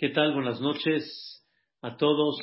¿Qué 0.00 0.10
tal? 0.10 0.32
Buenas 0.32 0.60
noches 0.60 1.44
a 1.82 1.96
todos. 1.96 2.38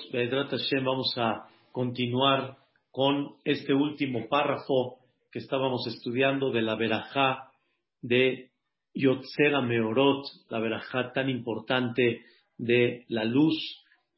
Vamos 0.83 1.13
a 1.15 1.47
continuar 1.71 2.57
con 2.91 3.37
este 3.45 3.73
último 3.73 4.27
párrafo 4.27 4.97
que 5.31 5.39
estábamos 5.39 5.87
estudiando 5.87 6.51
de 6.51 6.61
la 6.61 6.75
verajá 6.75 7.49
de 8.01 8.51
Yotzera 8.93 9.61
Meorot, 9.61 10.25
la 10.49 10.59
verajá 10.59 11.13
tan 11.13 11.29
importante 11.29 12.25
de 12.57 13.05
la 13.07 13.23
luz. 13.23 13.55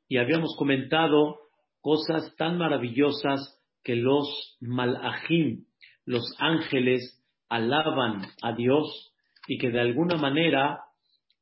Y 0.07 0.17
habíamos 0.17 0.55
comentado 0.57 1.37
cosas 1.79 2.35
tan 2.37 2.57
maravillosas 2.57 3.61
que 3.83 3.97
los 3.97 4.57
malajim, 4.61 5.67
los 6.05 6.23
ángeles, 6.39 7.23
alaban 7.49 8.23
a 8.41 8.53
Dios 8.53 9.13
y 9.47 9.59
que 9.59 9.69
de 9.69 9.81
alguna 9.81 10.17
manera 10.17 10.79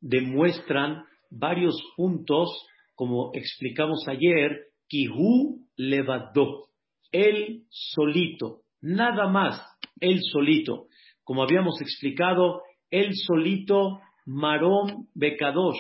demuestran 0.02 1.06
varios 1.30 1.76
puntos, 1.96 2.50
como 2.96 3.32
explicamos 3.34 4.08
ayer, 4.08 4.68
Kihu 4.88 5.66
levadó, 5.76 6.70
él 7.12 7.64
solito, 7.70 8.62
nada 8.82 9.28
más, 9.28 9.62
él 10.00 10.20
solito. 10.32 10.88
Como 11.24 11.44
habíamos 11.44 11.82
explicado, 11.82 12.62
él 12.90 13.12
solito, 13.16 14.00
Marón 14.26 15.08
Bekadosh, 15.14 15.80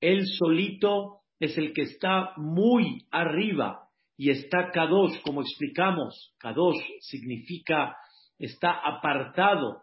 él 0.00 0.26
solito 0.26 1.20
es 1.38 1.56
el 1.58 1.72
que 1.72 1.82
está 1.82 2.32
muy 2.36 3.06
arriba 3.10 3.88
y 4.16 4.30
está 4.30 4.70
Kadosh, 4.70 5.20
como 5.22 5.40
explicamos. 5.40 6.34
Kadosh 6.38 6.78
significa 7.00 7.96
está 8.38 8.72
apartado. 8.72 9.82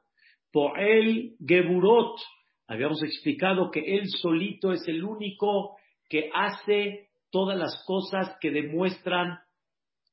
Por 0.51 0.79
él 0.79 1.35
Geburot, 1.45 2.19
Habíamos 2.67 3.01
explicado 3.03 3.71
que 3.71 3.79
Él 3.79 4.07
solito 4.21 4.73
es 4.73 4.85
el 4.87 5.03
único 5.03 5.77
que 6.09 6.29
hace 6.33 7.09
todas 7.31 7.57
las 7.57 7.83
cosas 7.85 8.35
que 8.41 8.51
demuestran 8.51 9.39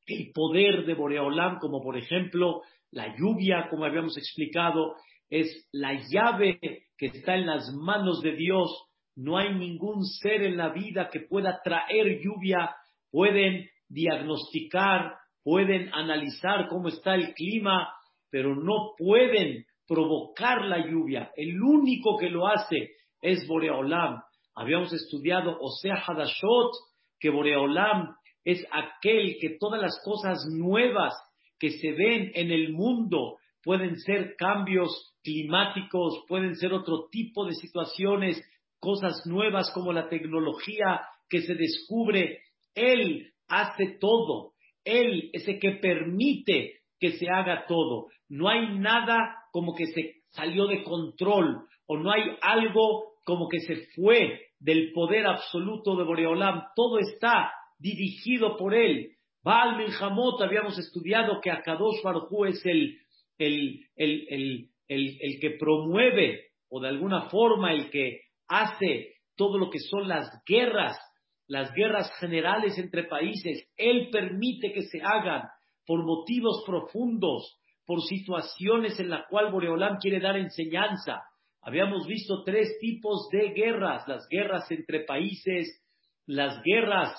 el 0.06 0.32
poder 0.32 0.84
de 0.86 0.94
Boreolam, 0.94 1.58
como 1.58 1.82
por 1.82 1.96
ejemplo 1.96 2.62
la 2.90 3.14
lluvia, 3.16 3.68
como 3.70 3.84
habíamos 3.84 4.16
explicado, 4.16 4.94
es 5.30 5.68
la 5.72 6.00
llave 6.10 6.60
que 6.96 7.06
está 7.06 7.34
en 7.34 7.46
las 7.46 7.72
manos 7.74 8.20
de 8.20 8.36
Dios. 8.36 8.70
No 9.16 9.36
hay 9.38 9.54
ningún 9.54 10.04
ser 10.04 10.42
en 10.42 10.56
la 10.56 10.68
vida 10.68 11.08
que 11.10 11.20
pueda 11.20 11.60
traer 11.64 12.20
lluvia. 12.20 12.74
Pueden 13.10 13.68
diagnosticar, 13.88 15.14
pueden 15.42 15.92
analizar 15.92 16.68
cómo 16.68 16.88
está 16.88 17.14
el 17.14 17.32
clima, 17.34 17.88
pero 18.30 18.54
no 18.54 18.94
pueden 18.96 19.64
provocar 19.86 20.64
la 20.64 20.86
lluvia. 20.86 21.30
El 21.36 21.60
único 21.62 22.16
que 22.16 22.30
lo 22.30 22.46
hace 22.46 22.90
es 23.20 23.46
Boreolam. 23.46 24.20
Habíamos 24.54 24.92
estudiado 24.92 25.58
Osea 25.60 26.02
Hadashot, 26.06 26.72
que 27.18 27.30
Boreolam 27.30 28.14
es 28.44 28.64
aquel 28.70 29.36
que 29.40 29.56
todas 29.58 29.80
las 29.80 30.00
cosas 30.04 30.44
nuevas 30.50 31.14
que 31.58 31.70
se 31.70 31.92
ven 31.92 32.30
en 32.34 32.50
el 32.50 32.72
mundo 32.72 33.38
pueden 33.62 33.96
ser 33.96 34.34
cambios 34.36 35.14
climáticos, 35.22 36.24
pueden 36.28 36.54
ser 36.56 36.72
otro 36.72 37.08
tipo 37.10 37.46
de 37.46 37.54
situaciones, 37.54 38.42
cosas 38.78 39.22
nuevas 39.24 39.70
como 39.72 39.92
la 39.92 40.08
tecnología 40.08 41.00
que 41.28 41.40
se 41.40 41.54
descubre. 41.54 42.40
Él 42.74 43.32
hace 43.48 43.96
todo. 43.98 44.52
Él 44.84 45.30
es 45.32 45.48
el 45.48 45.58
que 45.58 45.72
permite 45.80 46.80
que 47.00 47.12
se 47.12 47.26
haga 47.28 47.64
todo. 47.66 48.08
No 48.28 48.48
hay 48.48 48.78
nada 48.78 49.34
como 49.54 49.72
que 49.72 49.86
se 49.86 50.24
salió 50.30 50.66
de 50.66 50.82
control 50.82 51.68
o 51.86 51.96
no 51.96 52.10
hay 52.10 52.22
algo 52.42 53.12
como 53.24 53.48
que 53.48 53.60
se 53.60 53.86
fue 53.94 54.40
del 54.58 54.90
poder 54.92 55.26
absoluto 55.26 55.94
de 55.94 56.02
Boreolam. 56.02 56.64
Todo 56.74 56.98
está 56.98 57.52
dirigido 57.78 58.56
por 58.56 58.74
él. 58.74 59.12
Baal 59.44 59.76
Milhamot 59.76 60.42
habíamos 60.42 60.76
estudiado 60.76 61.40
que 61.40 61.52
Akadosh 61.52 62.02
Barhu 62.02 62.46
es 62.46 62.66
el, 62.66 62.98
el, 63.38 63.86
el, 63.94 64.70
el, 64.88 65.38
que 65.40 65.50
promueve 65.50 66.46
o 66.68 66.80
de 66.80 66.88
alguna 66.88 67.28
forma 67.30 67.72
el 67.72 67.90
que 67.90 68.22
hace 68.48 69.14
todo 69.36 69.56
lo 69.56 69.70
que 69.70 69.78
son 69.78 70.08
las 70.08 70.26
guerras, 70.44 70.98
las 71.46 71.72
guerras 71.74 72.10
generales 72.18 72.76
entre 72.76 73.04
países. 73.04 73.70
Él 73.76 74.08
permite 74.10 74.72
que 74.72 74.82
se 74.82 75.00
hagan 75.00 75.42
por 75.86 76.04
motivos 76.04 76.64
profundos 76.66 77.56
por 77.86 78.02
situaciones 78.02 78.98
en 78.98 79.10
las 79.10 79.26
cuales 79.28 79.52
Boreolam 79.52 79.98
quiere 79.98 80.20
dar 80.20 80.36
enseñanza. 80.36 81.22
Habíamos 81.62 82.06
visto 82.06 82.42
tres 82.44 82.78
tipos 82.80 83.28
de 83.30 83.50
guerras, 83.50 84.06
las 84.06 84.26
guerras 84.28 84.70
entre 84.70 85.00
países, 85.04 85.82
las 86.26 86.62
guerras 86.62 87.14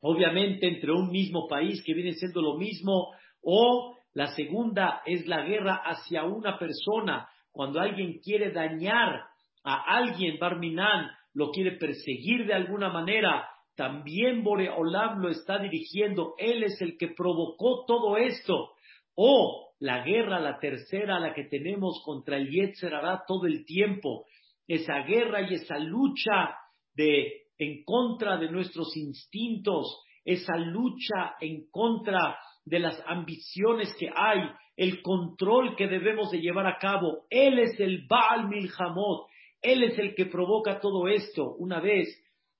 obviamente 0.00 0.68
entre 0.68 0.92
un 0.92 1.10
mismo 1.10 1.48
país 1.48 1.82
que 1.84 1.94
viene 1.94 2.12
siendo 2.12 2.40
lo 2.40 2.56
mismo, 2.56 3.12
o 3.42 3.96
la 4.12 4.28
segunda 4.28 5.02
es 5.04 5.26
la 5.26 5.42
guerra 5.42 5.82
hacia 5.84 6.24
una 6.24 6.58
persona, 6.58 7.28
cuando 7.50 7.80
alguien 7.80 8.20
quiere 8.20 8.52
dañar 8.52 9.24
a 9.64 9.96
alguien, 9.96 10.38
Barminan, 10.38 11.10
lo 11.34 11.50
quiere 11.50 11.72
perseguir 11.72 12.46
de 12.46 12.54
alguna 12.54 12.88
manera, 12.88 13.48
también 13.74 14.42
Boreolam 14.42 15.20
lo 15.20 15.28
está 15.28 15.58
dirigiendo, 15.58 16.34
él 16.38 16.62
es 16.62 16.80
el 16.80 16.96
que 16.96 17.08
provocó 17.08 17.84
todo 17.86 18.16
esto, 18.16 18.70
o 19.16 19.72
la 19.80 20.04
guerra, 20.04 20.38
la 20.40 20.58
tercera, 20.58 21.18
la 21.18 21.34
que 21.34 21.44
tenemos 21.44 22.00
contra 22.04 22.36
el 22.36 22.48
Yetzer 22.48 22.92
todo 23.26 23.46
el 23.46 23.64
tiempo, 23.64 24.26
esa 24.66 25.00
guerra 25.02 25.42
y 25.42 25.54
esa 25.54 25.78
lucha 25.78 26.56
de 26.94 27.46
en 27.58 27.84
contra 27.84 28.36
de 28.36 28.50
nuestros 28.50 28.96
instintos, 28.96 30.02
esa 30.24 30.56
lucha 30.56 31.36
en 31.40 31.70
contra 31.70 32.36
de 32.64 32.78
las 32.80 33.02
ambiciones 33.06 33.94
que 33.98 34.10
hay, 34.14 34.40
el 34.76 35.00
control 35.00 35.74
que 35.76 35.86
debemos 35.86 36.30
de 36.30 36.40
llevar 36.40 36.66
a 36.66 36.78
cabo. 36.78 37.24
Él 37.30 37.58
es 37.58 37.78
el 37.80 38.06
Baal 38.06 38.48
Milhamot, 38.48 39.26
él 39.62 39.84
es 39.84 39.98
el 39.98 40.14
que 40.14 40.26
provoca 40.26 40.80
todo 40.80 41.08
esto. 41.08 41.54
Una 41.58 41.80
vez 41.80 42.08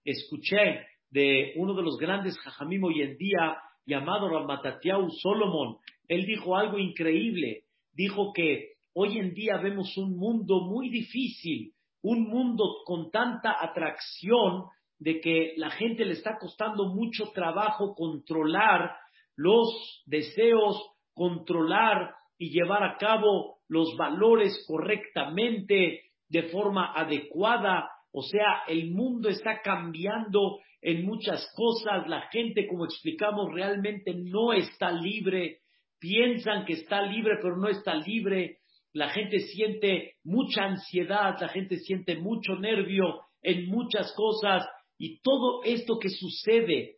escuché 0.04 0.86
de 1.10 1.52
uno 1.56 1.74
de 1.74 1.82
los 1.82 1.98
grandes 1.98 2.38
jajamim 2.38 2.84
hoy 2.84 3.02
en 3.02 3.16
día, 3.16 3.58
llamado 3.84 4.28
Ramatatiau 4.28 5.10
Solomon, 5.10 5.76
él 6.08 6.26
dijo 6.26 6.56
algo 6.56 6.78
increíble. 6.78 7.64
Dijo 7.92 8.32
que 8.32 8.74
hoy 8.94 9.18
en 9.18 9.34
día 9.34 9.58
vemos 9.58 9.96
un 9.96 10.16
mundo 10.16 10.62
muy 10.62 10.88
difícil, 10.90 11.72
un 12.02 12.28
mundo 12.28 12.64
con 12.84 13.10
tanta 13.10 13.56
atracción 13.60 14.64
de 14.98 15.20
que 15.20 15.54
la 15.56 15.70
gente 15.70 16.04
le 16.04 16.12
está 16.12 16.38
costando 16.38 16.94
mucho 16.94 17.30
trabajo 17.34 17.94
controlar 17.94 18.96
los 19.36 20.02
deseos, 20.06 20.80
controlar 21.12 22.14
y 22.38 22.50
llevar 22.50 22.82
a 22.82 22.96
cabo 22.96 23.58
los 23.68 23.96
valores 23.96 24.64
correctamente, 24.66 26.02
de 26.28 26.42
forma 26.44 26.92
adecuada. 26.94 27.88
O 28.12 28.22
sea, 28.22 28.62
el 28.68 28.90
mundo 28.90 29.28
está 29.28 29.60
cambiando 29.62 30.58
en 30.80 31.04
muchas 31.04 31.52
cosas. 31.54 32.08
La 32.08 32.22
gente, 32.30 32.66
como 32.66 32.84
explicamos, 32.84 33.52
realmente 33.52 34.14
no 34.14 34.52
está 34.52 34.90
libre 34.90 35.60
piensan 35.98 36.64
que 36.64 36.74
está 36.74 37.02
libre, 37.02 37.38
pero 37.40 37.56
no 37.56 37.68
está 37.68 37.94
libre. 37.94 38.58
La 38.92 39.10
gente 39.10 39.38
siente 39.40 40.14
mucha 40.24 40.64
ansiedad, 40.64 41.36
la 41.40 41.48
gente 41.48 41.76
siente 41.76 42.16
mucho 42.16 42.56
nervio 42.56 43.20
en 43.42 43.66
muchas 43.66 44.12
cosas 44.14 44.66
y 44.98 45.20
todo 45.20 45.62
esto 45.64 45.98
que 45.98 46.08
sucede 46.08 46.96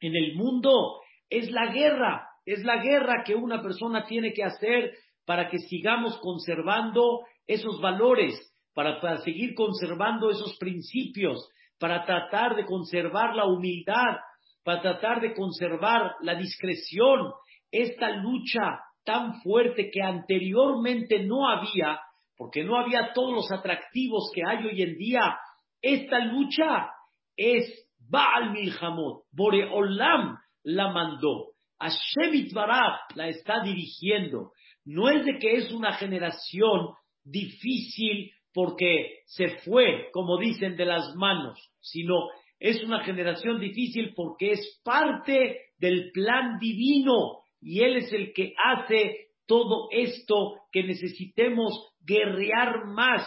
en 0.00 0.14
el 0.14 0.34
mundo 0.34 1.00
es 1.30 1.50
la 1.50 1.72
guerra, 1.72 2.28
es 2.44 2.62
la 2.62 2.82
guerra 2.82 3.24
que 3.24 3.34
una 3.34 3.62
persona 3.62 4.04
tiene 4.04 4.32
que 4.32 4.44
hacer 4.44 4.92
para 5.24 5.48
que 5.48 5.58
sigamos 5.58 6.18
conservando 6.18 7.20
esos 7.46 7.80
valores, 7.80 8.34
para, 8.74 9.00
para 9.00 9.18
seguir 9.18 9.54
conservando 9.54 10.30
esos 10.30 10.56
principios, 10.58 11.48
para 11.78 12.04
tratar 12.04 12.56
de 12.56 12.66
conservar 12.66 13.34
la 13.34 13.46
humildad, 13.46 14.18
para 14.62 14.80
tratar 14.80 15.20
de 15.20 15.34
conservar 15.34 16.12
la 16.20 16.34
discreción, 16.34 17.32
esta 17.74 18.08
lucha 18.10 18.80
tan 19.04 19.40
fuerte 19.42 19.90
que 19.90 20.02
anteriormente 20.02 21.24
no 21.24 21.48
había, 21.48 22.00
porque 22.36 22.64
no 22.64 22.78
había 22.78 23.12
todos 23.12 23.34
los 23.34 23.52
atractivos 23.52 24.30
que 24.34 24.42
hay 24.46 24.66
hoy 24.66 24.82
en 24.82 24.96
día, 24.96 25.36
esta 25.82 26.18
lucha 26.20 26.90
es 27.36 27.86
Baal 27.98 28.52
Milhamot, 28.52 29.24
Boreolam 29.32 30.38
la 30.62 30.92
mandó, 30.92 31.54
Hashem 31.78 32.48
Baraj 32.52 33.00
la 33.14 33.28
está 33.28 33.62
dirigiendo. 33.62 34.52
No 34.84 35.08
es 35.08 35.24
de 35.24 35.38
que 35.38 35.56
es 35.56 35.72
una 35.72 35.94
generación 35.94 36.94
difícil 37.24 38.30
porque 38.52 39.20
se 39.26 39.58
fue, 39.58 40.08
como 40.12 40.38
dicen, 40.38 40.76
de 40.76 40.84
las 40.84 41.14
manos, 41.16 41.58
sino 41.80 42.28
es 42.58 42.82
una 42.84 43.02
generación 43.04 43.60
difícil 43.60 44.12
porque 44.14 44.52
es 44.52 44.80
parte 44.84 45.58
del 45.78 46.10
plan 46.12 46.58
divino 46.58 47.43
y 47.64 47.82
Él 47.82 47.96
es 47.96 48.12
el 48.12 48.34
que 48.34 48.52
hace 48.62 49.28
todo 49.46 49.88
esto 49.90 50.60
que 50.70 50.82
necesitemos 50.82 51.94
guerrear 52.04 52.84
más 52.86 53.26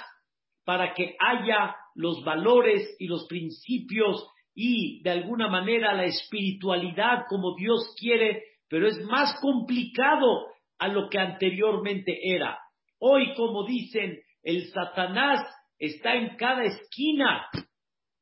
para 0.64 0.94
que 0.94 1.16
haya 1.20 1.76
los 1.96 2.24
valores 2.24 2.96
y 3.00 3.08
los 3.08 3.26
principios 3.28 4.30
y 4.54 5.02
de 5.02 5.10
alguna 5.10 5.48
manera 5.48 5.96
la 5.96 6.06
espiritualidad 6.06 7.24
como 7.28 7.56
Dios 7.56 7.96
quiere, 8.00 8.44
pero 8.70 8.88
es 8.88 9.04
más 9.06 9.40
complicado 9.42 10.46
a 10.78 10.88
lo 10.88 11.10
que 11.10 11.18
anteriormente 11.18 12.16
era. 12.24 12.60
Hoy, 13.00 13.34
como 13.34 13.66
dicen, 13.66 14.20
el 14.44 14.68
Satanás 14.72 15.42
está 15.80 16.14
en 16.14 16.36
cada 16.38 16.64
esquina. 16.64 17.48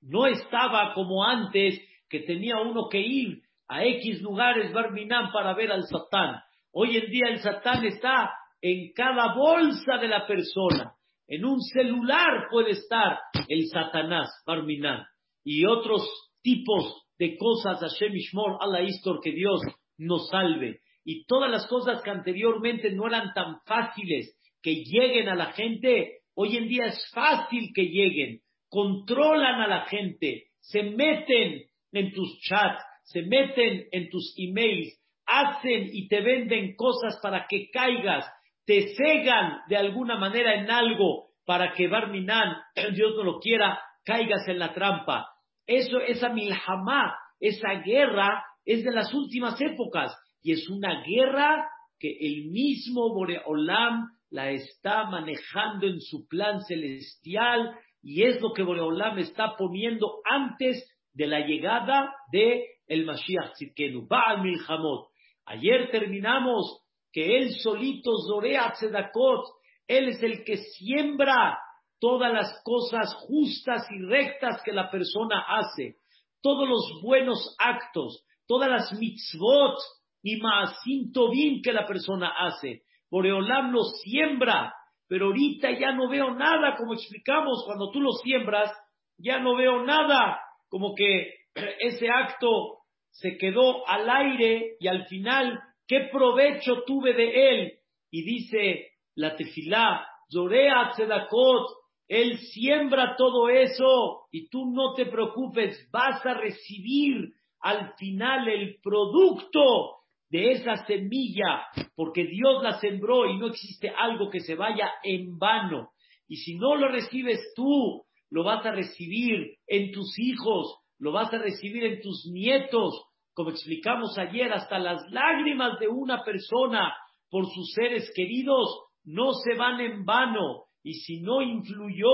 No 0.02 0.28
estaba 0.28 0.94
como 0.94 1.26
antes, 1.26 1.82
que 2.08 2.20
tenía 2.22 2.58
uno 2.62 2.88
que 2.90 3.02
ir 3.02 3.45
a 3.68 3.84
X 3.84 4.22
lugares, 4.22 4.72
Barminam, 4.74 5.32
para 5.32 5.54
ver 5.54 5.72
al 5.72 5.84
Satán. 5.84 6.42
Hoy 6.72 6.98
en 6.98 7.10
día 7.10 7.30
el 7.30 7.40
Satán 7.40 7.86
está 7.86 8.32
en 8.62 8.92
cada 8.94 9.36
bolsa 9.36 9.98
de 9.98 10.08
la 10.08 10.28
persona. 10.28 10.94
En 11.28 11.46
un 11.46 11.60
celular 11.62 12.48
puede 12.52 12.72
estar 12.72 13.20
el 13.48 13.68
Satanás, 13.68 14.30
Barminam. 14.46 15.04
Y 15.44 15.66
otros 15.66 16.08
tipos 16.42 17.04
de 17.18 17.38
cosas, 17.38 17.80
Hashem 17.80 18.16
Ishmor, 18.16 18.58
Allah 18.60 18.82
Istor, 18.82 19.20
que 19.22 19.32
Dios 19.32 19.62
nos 19.98 20.30
salve. 20.30 20.82
Y 21.04 21.26
todas 21.26 21.50
las 21.50 21.68
cosas 21.68 22.02
que 22.02 22.10
anteriormente 22.10 22.92
no 22.92 23.08
eran 23.08 23.34
tan 23.34 23.60
fáciles 23.66 24.36
que 24.62 24.84
lleguen 24.84 25.30
a 25.30 25.36
la 25.36 25.54
gente, 25.54 26.20
hoy 26.36 26.58
en 26.58 26.68
día 26.68 26.88
es 26.88 27.12
fácil 27.14 27.72
que 27.74 27.84
lleguen. 27.84 28.42
Controlan 28.70 29.62
a 29.62 29.68
la 29.68 29.86
gente, 29.86 30.48
se 30.60 30.84
meten 30.84 31.62
en 31.92 32.14
tus 32.14 32.40
chats, 32.42 32.84
se 33.06 33.22
meten 33.22 33.88
en 33.92 34.10
tus 34.10 34.34
emails, 34.38 35.00
hacen 35.26 35.90
y 35.92 36.08
te 36.08 36.22
venden 36.22 36.76
cosas 36.76 37.20
para 37.22 37.46
que 37.48 37.70
caigas, 37.72 38.26
te 38.66 38.96
cegan 38.96 39.62
de 39.68 39.78
alguna 39.78 40.18
manera 40.18 40.56
en 40.56 40.70
algo 40.70 41.30
para 41.46 41.74
que 41.74 41.88
Barminan, 41.88 42.58
Dios 42.94 43.14
no 43.16 43.24
lo 43.24 43.40
quiera, 43.40 43.80
caigas 44.04 44.48
en 44.48 44.60
la 44.60 44.74
trampa. 44.74 45.28
Eso, 45.68 46.00
esa 46.00 46.30
milhamá, 46.30 47.16
esa 47.40 47.82
guerra 47.86 48.44
es 48.66 48.84
de 48.84 48.92
las 48.92 49.14
últimas 49.14 49.60
épocas 49.62 50.16
y 50.42 50.52
es 50.52 50.70
una 50.70 51.04
guerra 51.04 51.68
que 52.00 52.10
el 52.20 52.50
mismo 52.52 53.14
Boreolam 53.14 54.10
la 54.32 54.52
está 54.52 55.06
manejando 55.06 55.88
en 55.88 56.02
su 56.02 56.28
plan 56.28 56.62
celestial 56.62 57.78
y 58.02 58.24
es 58.24 58.42
lo 58.42 58.54
que 58.54 58.64
Boreolam 58.64 59.20
está 59.20 59.56
poniendo 59.58 60.22
antes 60.26 60.92
de 61.14 61.28
la 61.28 61.40
llegada 61.40 62.14
de 62.32 62.66
el 62.88 63.06
Mashiach 63.06 63.54
Tzidkenu, 63.54 64.08
Baal 64.08 64.42
Milhamot. 64.42 65.08
Ayer 65.46 65.90
terminamos 65.92 66.82
que 67.12 67.38
él 67.38 67.54
solito 67.62 68.12
Zorea 68.28 68.72
Tzedakot, 68.74 69.46
él 69.88 70.10
es 70.10 70.22
el 70.24 70.44
que 70.44 70.58
siembra 70.58 71.58
todas 72.00 72.32
las 72.32 72.62
cosas 72.64 73.14
justas 73.28 73.88
y 73.92 74.06
rectas 74.06 74.62
que 74.64 74.74
la 74.74 74.90
persona 74.90 75.46
hace, 75.48 75.96
todos 76.42 76.68
los 76.68 77.02
buenos 77.02 77.56
actos, 77.58 78.24
todas 78.48 78.70
las 78.70 78.94
mitzvot 78.94 79.78
y 80.22 80.38
maasim 80.38 81.12
tovim 81.12 81.62
que 81.62 81.72
la 81.72 81.86
persona 81.86 82.30
hace. 82.38 82.84
Boreolam 83.10 83.72
lo 83.72 83.84
siembra, 84.04 84.74
pero 85.08 85.28
ahorita 85.28 85.72
ya 85.72 85.94
no 85.94 86.10
veo 86.10 86.34
nada, 86.34 86.76
como 86.76 86.94
explicamos, 86.94 87.64
cuando 87.66 87.92
tú 87.92 88.02
lo 88.02 88.12
siembras, 88.14 88.72
ya 89.18 89.40
no 89.40 89.56
veo 89.56 89.84
nada, 89.86 90.40
como 90.68 90.94
que 90.96 91.45
ese 91.80 92.08
acto 92.10 92.80
se 93.12 93.38
quedó 93.38 93.88
al 93.88 94.10
aire 94.10 94.76
y 94.80 94.88
al 94.88 95.06
final, 95.06 95.60
¿qué 95.88 96.10
provecho 96.12 96.84
tuve 96.86 97.14
de 97.14 97.50
él? 97.50 97.74
Y 98.12 98.24
dice 98.24 98.90
la 99.16 99.36
tefilá, 99.36 100.06
Zorea 100.32 100.92
Tzedakot, 100.92 101.70
él 102.08 102.38
siembra 102.38 103.16
todo 103.18 103.50
eso 103.50 104.28
y 104.32 104.50
tú 104.50 104.72
no 104.72 104.94
te 104.94 105.06
preocupes, 105.06 105.90
vas 105.92 106.24
a 106.26 106.34
recibir 106.34 107.34
al 107.62 107.96
final 107.96 108.48
el 108.48 108.78
producto 108.84 109.96
de 110.30 110.52
esa 110.52 110.86
semilla, 110.86 111.68
porque 111.96 112.26
Dios 112.26 112.62
la 112.62 112.80
sembró 112.80 113.28
y 113.28 113.38
no 113.38 113.48
existe 113.48 113.90
algo 113.90 114.30
que 114.30 114.42
se 114.42 114.56
vaya 114.56 114.92
en 115.04 115.38
vano. 115.40 115.92
Y 116.28 116.38
si 116.38 116.56
no 116.56 116.76
lo 116.76 116.90
recibes 116.90 117.54
tú, 117.56 118.04
lo 118.30 118.44
vas 118.44 118.66
a 118.66 118.72
recibir 118.72 119.58
en 119.68 119.92
tus 119.92 120.18
hijos, 120.20 120.80
lo 121.06 121.12
vas 121.12 121.32
a 121.32 121.38
recibir 121.38 121.84
en 121.84 122.02
tus 122.02 122.26
nietos, 122.34 123.06
como 123.36 123.52
explicamos 123.52 124.18
ayer, 124.18 124.52
hasta 124.52 124.80
las 124.80 125.04
lágrimas 125.12 125.80
de 125.80 125.88
una 125.88 126.24
persona 126.24 126.96
por 127.30 127.46
sus 127.46 127.74
seres 127.76 128.12
queridos 128.16 128.88
no 129.04 129.34
se 129.34 129.54
van 129.54 129.80
en 129.82 130.04
vano. 130.04 130.64
Y 130.82 130.96
si 130.96 131.22
no 131.22 131.44
influyó 131.44 132.10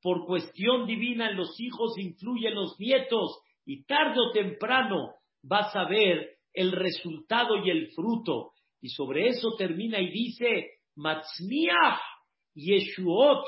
por 0.00 0.24
cuestión 0.24 0.86
divina 0.86 1.28
en 1.28 1.36
los 1.36 1.54
hijos, 1.60 1.98
influye 1.98 2.48
en 2.48 2.54
los 2.54 2.80
nietos. 2.80 3.42
Y 3.66 3.84
tarde 3.84 4.18
o 4.18 4.32
temprano 4.32 5.16
vas 5.42 5.76
a 5.76 5.84
ver 5.84 6.38
el 6.54 6.72
resultado 6.72 7.62
y 7.62 7.68
el 7.68 7.90
fruto. 7.90 8.52
Y 8.80 8.88
sobre 8.88 9.28
eso 9.28 9.50
termina 9.58 10.00
y 10.00 10.10
dice, 10.10 10.78
Matzmiach 10.96 12.00
Yeshuot, 12.54 13.44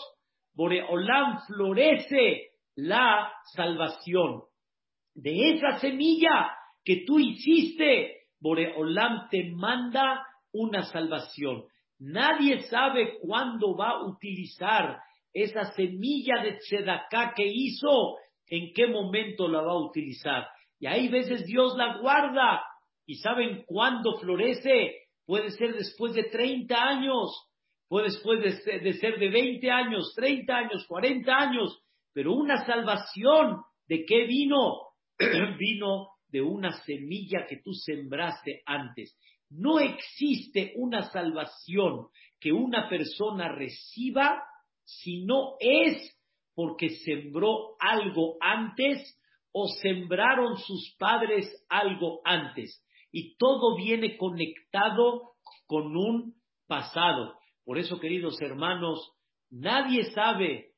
Boreolam 0.52 1.38
florece 1.46 2.50
la 2.74 3.32
salvación 3.54 4.42
de 5.14 5.50
esa 5.50 5.78
semilla 5.78 6.52
que 6.84 7.04
tú 7.06 7.18
hiciste, 7.18 8.22
Boreolam 8.40 9.28
te 9.30 9.50
manda 9.50 10.26
una 10.52 10.82
salvación. 10.84 11.64
Nadie 11.98 12.62
sabe 12.62 13.18
cuándo 13.20 13.76
va 13.76 13.90
a 13.90 14.04
utilizar 14.04 14.98
esa 15.32 15.72
semilla 15.72 16.42
de 16.42 16.58
tzedaká 16.58 17.32
que 17.34 17.46
hizo, 17.46 18.16
en 18.48 18.72
qué 18.74 18.86
momento 18.86 19.48
la 19.48 19.62
va 19.62 19.72
a 19.72 19.86
utilizar. 19.86 20.46
Y 20.78 20.86
ahí 20.86 21.08
veces 21.08 21.46
Dios 21.46 21.74
la 21.76 21.98
guarda. 21.98 22.62
¿Y 23.06 23.16
saben 23.16 23.64
cuándo 23.66 24.18
florece? 24.18 24.94
Puede 25.24 25.50
ser 25.52 25.74
después 25.74 26.12
de 26.14 26.24
30 26.24 26.74
años, 26.76 27.30
puede 27.88 28.06
después 28.06 28.40
de 28.40 28.92
ser 28.94 29.18
de 29.18 29.28
20 29.28 29.70
años, 29.70 30.12
30 30.16 30.54
años, 30.54 30.84
40 30.86 31.32
años, 31.32 31.78
pero 32.12 32.34
una 32.34 32.66
salvación, 32.66 33.62
¿de 33.86 34.04
qué 34.04 34.24
vino? 34.26 34.91
Vino 35.58 36.08
de 36.28 36.40
una 36.40 36.72
semilla 36.82 37.46
que 37.46 37.58
tú 37.62 37.72
sembraste 37.72 38.62
antes. 38.66 39.16
No 39.50 39.78
existe 39.78 40.72
una 40.76 41.10
salvación 41.10 42.08
que 42.40 42.52
una 42.52 42.88
persona 42.88 43.48
reciba 43.48 44.42
si 44.84 45.24
no 45.24 45.56
es 45.60 46.18
porque 46.54 46.88
sembró 47.04 47.76
algo 47.78 48.36
antes 48.40 49.18
o 49.52 49.68
sembraron 49.68 50.56
sus 50.58 50.94
padres 50.98 51.46
algo 51.68 52.20
antes. 52.24 52.82
Y 53.10 53.36
todo 53.36 53.76
viene 53.76 54.16
conectado 54.16 55.34
con 55.66 55.94
un 55.96 56.34
pasado. 56.66 57.38
Por 57.64 57.78
eso, 57.78 58.00
queridos 58.00 58.40
hermanos, 58.40 59.12
nadie 59.50 60.10
sabe 60.12 60.72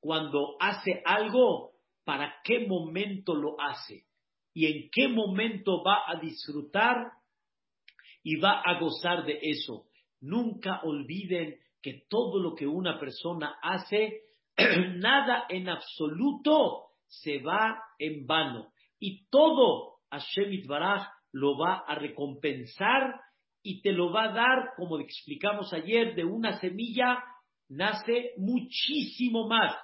cuando 0.00 0.56
hace 0.60 1.02
algo 1.04 1.72
para 2.08 2.36
qué 2.42 2.66
momento 2.66 3.34
lo 3.34 3.60
hace 3.60 4.06
y 4.54 4.64
en 4.64 4.88
qué 4.90 5.08
momento 5.08 5.82
va 5.84 6.04
a 6.06 6.18
disfrutar 6.18 6.96
y 8.22 8.36
va 8.36 8.62
a 8.64 8.80
gozar 8.80 9.26
de 9.26 9.38
eso. 9.42 9.88
Nunca 10.22 10.80
olviden 10.84 11.58
que 11.82 12.06
todo 12.08 12.42
lo 12.42 12.54
que 12.54 12.66
una 12.66 12.98
persona 12.98 13.58
hace, 13.60 14.22
nada 14.56 15.44
en 15.50 15.68
absoluto 15.68 16.92
se 17.06 17.42
va 17.42 17.78
en 17.98 18.26
vano. 18.26 18.72
Y 18.98 19.26
todo 19.28 19.98
Hashem 20.10 20.66
Baraj 20.66 21.08
lo 21.32 21.58
va 21.58 21.84
a 21.86 21.94
recompensar 21.94 23.20
y 23.62 23.82
te 23.82 23.92
lo 23.92 24.10
va 24.10 24.30
a 24.30 24.32
dar, 24.32 24.58
como 24.78 24.98
explicamos 24.98 25.74
ayer, 25.74 26.14
de 26.14 26.24
una 26.24 26.58
semilla 26.58 27.22
nace 27.68 28.32
muchísimo 28.38 29.46
más 29.46 29.76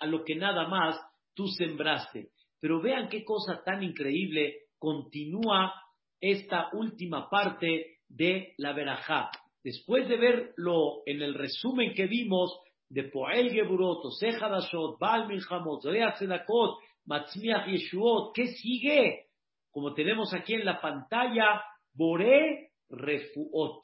a 0.00 0.06
lo 0.06 0.22
que 0.22 0.34
nada 0.34 0.68
más 0.68 1.00
tú 1.34 1.48
sembraste. 1.48 2.30
Pero 2.60 2.80
vean 2.80 3.08
qué 3.08 3.24
cosa 3.24 3.62
tan 3.64 3.82
increíble 3.82 4.68
continúa 4.78 5.74
esta 6.20 6.68
última 6.72 7.28
parte 7.28 7.98
de 8.08 8.54
la 8.58 8.72
verajá. 8.72 9.30
Después 9.64 10.08
de 10.08 10.16
verlo 10.16 11.02
en 11.06 11.22
el 11.22 11.34
resumen 11.34 11.94
que 11.94 12.06
vimos 12.06 12.56
de 12.88 13.04
Poel 13.04 13.50
Geburot, 13.50 14.04
Oseja 14.04 14.48
Dashot, 14.48 14.98
Baal 14.98 15.26
Milhamot, 15.26 15.82
Zorea 15.82 16.14
Tzedakot, 16.14 16.78
Matzmiach 17.06 17.66
Yeshuot, 17.66 18.34
¿qué 18.34 18.48
sigue? 18.48 19.26
Como 19.70 19.94
tenemos 19.94 20.34
aquí 20.34 20.54
en 20.54 20.64
la 20.64 20.80
pantalla, 20.80 21.62
Boré 21.94 22.72
Refuot. 22.90 23.82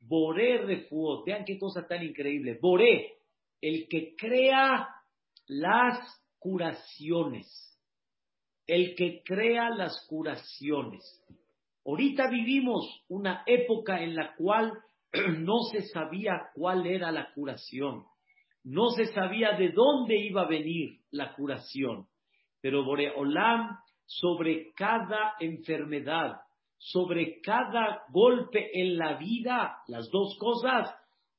Boré 0.00 0.58
Refuot. 0.58 1.24
Vean 1.26 1.44
qué 1.44 1.58
cosa 1.58 1.86
tan 1.86 2.04
increíble. 2.04 2.58
Boré, 2.60 3.14
el 3.60 3.88
que 3.88 4.14
crea 4.16 4.88
las 5.48 5.98
curaciones. 6.38 7.46
El 8.66 8.94
que 8.96 9.22
crea 9.24 9.70
las 9.70 10.06
curaciones. 10.08 11.02
Ahorita 11.84 12.28
vivimos 12.30 13.04
una 13.08 13.44
época 13.46 14.02
en 14.02 14.16
la 14.16 14.34
cual 14.34 14.72
no 15.38 15.62
se 15.70 15.82
sabía 15.82 16.50
cuál 16.54 16.86
era 16.86 17.12
la 17.12 17.32
curación. 17.32 18.04
no 18.64 18.90
se 18.90 19.06
sabía 19.14 19.52
de 19.52 19.70
dónde 19.70 20.18
iba 20.18 20.42
a 20.42 20.48
venir 20.48 20.98
la 21.12 21.32
curación. 21.34 22.08
Pero 22.60 22.84
Boreolam, 22.84 23.78
sobre 24.04 24.72
cada 24.74 25.34
enfermedad, 25.38 26.40
sobre 26.76 27.40
cada 27.40 28.02
golpe 28.10 28.70
en 28.74 28.98
la 28.98 29.16
vida, 29.18 29.78
las 29.86 30.10
dos 30.10 30.36
cosas, 30.40 30.92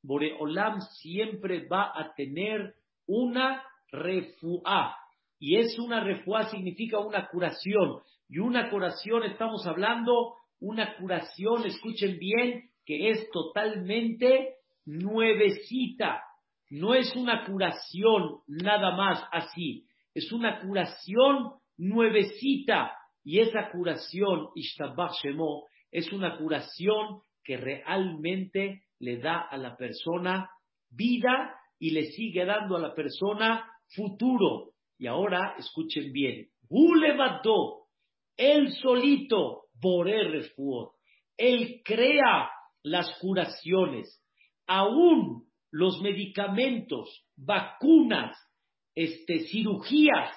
Boreolam 0.04 0.80
siempre 1.01 1.68
va 1.68 1.92
a 1.94 2.13
tener 2.16 2.75
una 3.08 3.62
refuá. 3.91 4.96
Y 5.39 5.58
es 5.58 5.77
una 5.79 6.03
refuá 6.03 6.46
significa 6.50 7.00
una 7.00 7.27
curación. 7.27 8.01
Y 8.29 8.39
una 8.39 8.70
curación, 8.70 9.24
estamos 9.24 9.65
hablando, 9.65 10.36
una 10.60 10.98
curación, 10.98 11.65
escuchen 11.65 12.17
bien, 12.20 12.70
que 12.86 13.10
es 13.10 13.29
totalmente 13.32 14.56
nuevecita. 14.86 16.24
No 16.70 16.94
es 16.94 17.15
una 17.15 17.46
curación 17.46 18.39
nada 18.48 18.96
más 18.96 19.24
así. 19.32 19.86
Es 20.13 20.32
una 20.32 20.60
curación 20.62 21.53
nuevecita. 21.77 22.94
Y 23.24 23.39
esa 23.39 23.70
curación, 23.72 24.50
Ishtabach 24.56 25.24
es 25.91 26.12
una 26.12 26.38
curación 26.38 27.22
que 27.44 27.58
realmente 27.58 28.84
le 29.00 29.17
da 29.17 29.39
a 29.39 29.58
la 29.58 29.77
persona 29.77 30.50
vida 30.89 31.56
y 31.79 31.91
le 31.91 32.06
sigue 32.12 32.46
dando 32.46 32.75
a 32.75 32.79
la 32.79 32.94
persona 32.94 33.70
futuro. 33.96 34.72
Y 34.98 35.08
ahora 35.08 35.56
escuchen 35.58 36.12
bien. 36.12 36.48
Gulevadó, 36.70 37.88
él 38.36 38.72
solito, 38.74 39.65
Refuot, 39.82 40.91
él 41.38 41.82
crea 41.84 42.50
las 42.84 43.17
curaciones, 43.20 44.22
aún 44.65 45.44
los 45.72 46.01
medicamentos, 46.01 47.25
vacunas, 47.36 48.36
este, 48.96 49.48
cirugías 49.48 50.36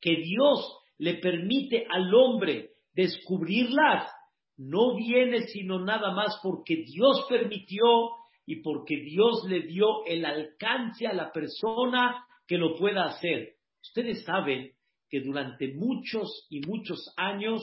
que 0.00 0.16
Dios 0.16 0.78
le 0.98 1.14
permite 1.14 1.86
al 1.88 2.12
hombre 2.14 2.72
descubrirlas, 2.92 4.10
no 4.56 4.94
viene 4.96 5.48
sino 5.48 5.78
nada 5.78 6.12
más 6.12 6.38
porque 6.42 6.84
Dios 6.84 7.26
permitió 7.28 8.10
y 8.46 8.56
porque 8.56 8.96
Dios 8.98 9.44
le 9.48 9.62
dio 9.62 10.04
el 10.06 10.24
alcance 10.24 11.06
a 11.06 11.14
la 11.14 11.32
persona 11.32 12.23
que 12.46 12.58
lo 12.58 12.76
pueda 12.76 13.04
hacer. 13.04 13.54
Ustedes 13.82 14.24
saben 14.24 14.72
que 15.08 15.20
durante 15.20 15.74
muchos 15.74 16.46
y 16.50 16.60
muchos 16.60 17.12
años 17.16 17.62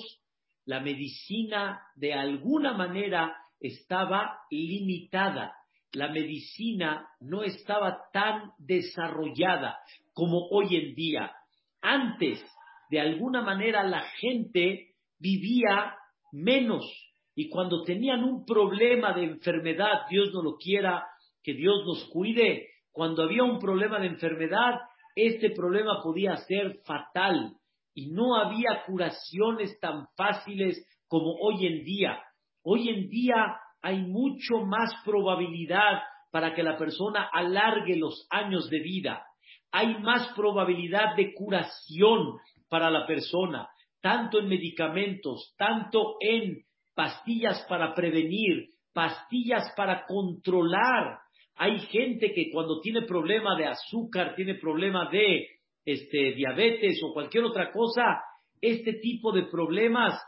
la 0.66 0.80
medicina 0.80 1.82
de 1.96 2.14
alguna 2.14 2.74
manera 2.74 3.36
estaba 3.60 4.40
limitada. 4.50 5.54
La 5.94 6.10
medicina 6.10 7.08
no 7.20 7.44
estaba 7.44 8.10
tan 8.14 8.52
desarrollada 8.58 9.78
como 10.14 10.48
hoy 10.50 10.76
en 10.76 10.96
día. 10.96 11.32
Antes, 11.82 12.42
de 12.90 13.00
alguna 13.00 13.42
manera, 13.42 13.84
la 13.84 14.02
gente 14.20 14.96
vivía 15.20 15.96
menos 16.32 16.86
y 17.36 17.50
cuando 17.50 17.84
tenían 17.84 18.24
un 18.24 18.46
problema 18.46 19.14
de 19.14 19.24
enfermedad, 19.24 20.08
Dios 20.10 20.32
no 20.34 20.42
lo 20.42 20.58
quiera, 20.58 21.06
que 21.44 21.54
Dios 21.54 21.84
nos 21.86 22.04
cuide, 22.10 22.68
cuando 22.92 23.24
había 23.24 23.44
un 23.44 23.60
problema 23.60 24.00
de 24.00 24.08
enfermedad, 24.08 24.80
este 25.16 25.52
problema 25.52 26.02
podía 26.04 26.36
ser 26.38 26.80
fatal 26.86 27.56
y 27.94 28.12
no 28.12 28.36
había 28.36 28.84
curaciones 28.86 29.80
tan 29.80 30.08
fáciles 30.16 30.86
como 31.08 31.36
hoy 31.42 31.68
en 31.68 31.84
día. 31.84 32.22
Hoy 32.64 32.90
en 32.90 33.10
día 33.10 33.58
hay 33.82 34.00
mucho 34.00 34.60
más 34.66 34.94
probabilidad 35.04 36.02
para 36.32 36.54
que 36.54 36.64
la 36.64 36.78
persona 36.78 37.30
alargue 37.32 37.98
los 37.98 38.28
años 38.30 38.70
de 38.70 38.80
vida. 38.80 39.26
Hay 39.72 39.98
más 40.00 40.34
probabilidad 40.36 41.16
de 41.16 41.34
curación 41.34 42.38
para 42.70 42.90
la 42.90 43.06
persona, 43.06 43.68
tanto 44.02 44.40
en 44.40 44.48
medicamentos, 44.48 45.54
tanto 45.58 46.16
en 46.22 46.64
pastillas 46.96 47.66
para 47.68 47.94
prevenir, 47.94 48.70
pastillas 48.94 49.74
para 49.76 50.06
controlar. 50.06 51.20
Hay 51.56 51.80
gente 51.88 52.34
que 52.34 52.50
cuando 52.52 52.80
tiene 52.82 53.04
problema 53.04 53.58
de 53.58 53.68
azúcar, 53.68 54.36
tiene 54.36 54.56
problema 54.56 55.10
de 55.12 55.48
este, 55.86 56.34
diabetes 56.34 57.00
o 57.04 57.14
cualquier 57.14 57.44
otra 57.44 57.72
cosa, 57.72 58.22
este 58.62 58.94
tipo 58.94 59.32
de 59.32 59.44
problemas 59.44 60.22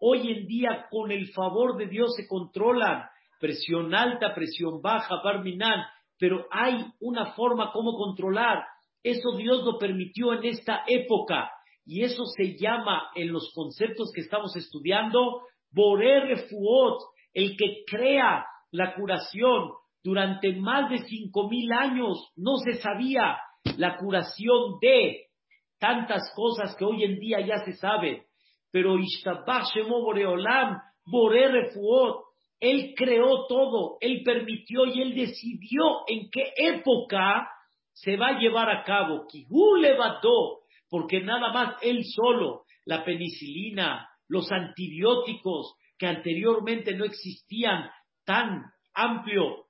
hoy 0.00 0.30
en 0.30 0.46
día 0.46 0.86
con 0.90 1.10
el 1.10 1.28
favor 1.32 1.76
de 1.76 1.86
Dios 1.86 2.14
se 2.16 2.26
controlan. 2.26 3.04
Presión 3.40 3.94
alta, 3.94 4.34
presión 4.34 4.82
baja, 4.82 5.20
barminan, 5.22 5.84
pero 6.18 6.46
hay 6.50 6.84
una 7.00 7.32
forma 7.34 7.70
como 7.72 7.96
controlar. 7.96 8.64
Eso 9.02 9.36
Dios 9.36 9.64
lo 9.64 9.78
permitió 9.78 10.32
en 10.34 10.44
esta 10.44 10.82
época 10.86 11.50
y 11.86 12.02
eso 12.02 12.24
se 12.36 12.58
llama 12.58 13.10
en 13.14 13.32
los 13.32 13.50
conceptos 13.54 14.10
que 14.14 14.20
estamos 14.20 14.54
estudiando 14.56 15.42
Boré 15.70 16.20
Refuot, 16.20 16.98
el 17.32 17.56
que 17.56 17.84
crea 17.86 18.44
la 18.72 18.94
curación. 18.94 19.70
Durante 20.02 20.52
más 20.54 20.90
de 20.90 20.98
cinco 20.98 21.48
mil 21.48 21.72
años 21.72 22.32
no 22.36 22.56
se 22.58 22.74
sabía 22.80 23.38
la 23.76 23.96
curación 23.96 24.78
de 24.80 25.26
tantas 25.78 26.32
cosas 26.34 26.74
que 26.76 26.84
hoy 26.84 27.04
en 27.04 27.18
día 27.18 27.40
ya 27.40 27.58
se 27.64 27.72
sabe. 27.72 28.26
Pero 28.70 28.98
Ishtabach 28.98 29.66
Shemo 29.74 30.02
Boreolam, 30.02 30.78
Boré 31.04 31.48
Refuot, 31.48 32.24
él 32.60 32.94
creó 32.96 33.46
todo, 33.46 33.98
él 34.00 34.22
permitió 34.24 34.84
y 34.86 35.00
él 35.00 35.14
decidió 35.14 36.02
en 36.08 36.28
qué 36.30 36.52
época 36.56 37.48
se 37.92 38.16
va 38.16 38.28
a 38.28 38.38
llevar 38.38 38.68
a 38.68 38.84
cabo. 38.84 39.26
Kihu 39.26 39.76
levantó, 39.76 40.60
porque 40.88 41.20
nada 41.20 41.52
más 41.52 41.76
él 41.82 42.04
solo, 42.04 42.64
la 42.84 43.04
penicilina, 43.04 44.08
los 44.28 44.50
antibióticos 44.50 45.76
que 45.98 46.06
anteriormente 46.06 46.94
no 46.94 47.04
existían 47.04 47.90
tan 48.24 48.62
amplio 48.94 49.67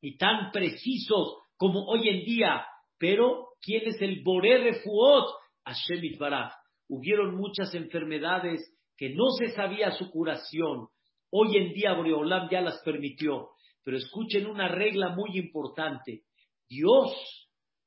y 0.00 0.16
tan 0.16 0.50
precisos 0.50 1.36
como 1.56 1.84
hoy 1.86 2.08
en 2.08 2.24
día. 2.24 2.64
Pero, 2.98 3.48
¿quién 3.60 3.86
es 3.86 4.00
el 4.00 4.22
Boré 4.22 4.58
Refuot? 4.58 5.26
Hashem 5.64 6.04
Itbaraj. 6.04 6.52
Hubieron 6.88 7.36
muchas 7.36 7.74
enfermedades 7.74 8.60
que 8.96 9.10
no 9.10 9.30
se 9.38 9.50
sabía 9.52 9.90
su 9.92 10.10
curación. 10.10 10.88
Hoy 11.30 11.56
en 11.56 11.74
día 11.74 11.92
Boreolam 11.94 12.48
ya 12.50 12.60
las 12.60 12.80
permitió. 12.82 13.50
Pero 13.84 13.96
escuchen 13.98 14.46
una 14.46 14.68
regla 14.68 15.10
muy 15.10 15.38
importante. 15.38 16.22
Dios 16.68 17.12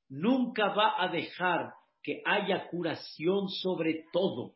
nunca 0.09 0.73
va 0.73 1.01
a 1.01 1.09
dejar 1.09 1.73
que 2.03 2.21
haya 2.25 2.67
curación 2.69 3.47
sobre 3.49 4.05
todo 4.11 4.55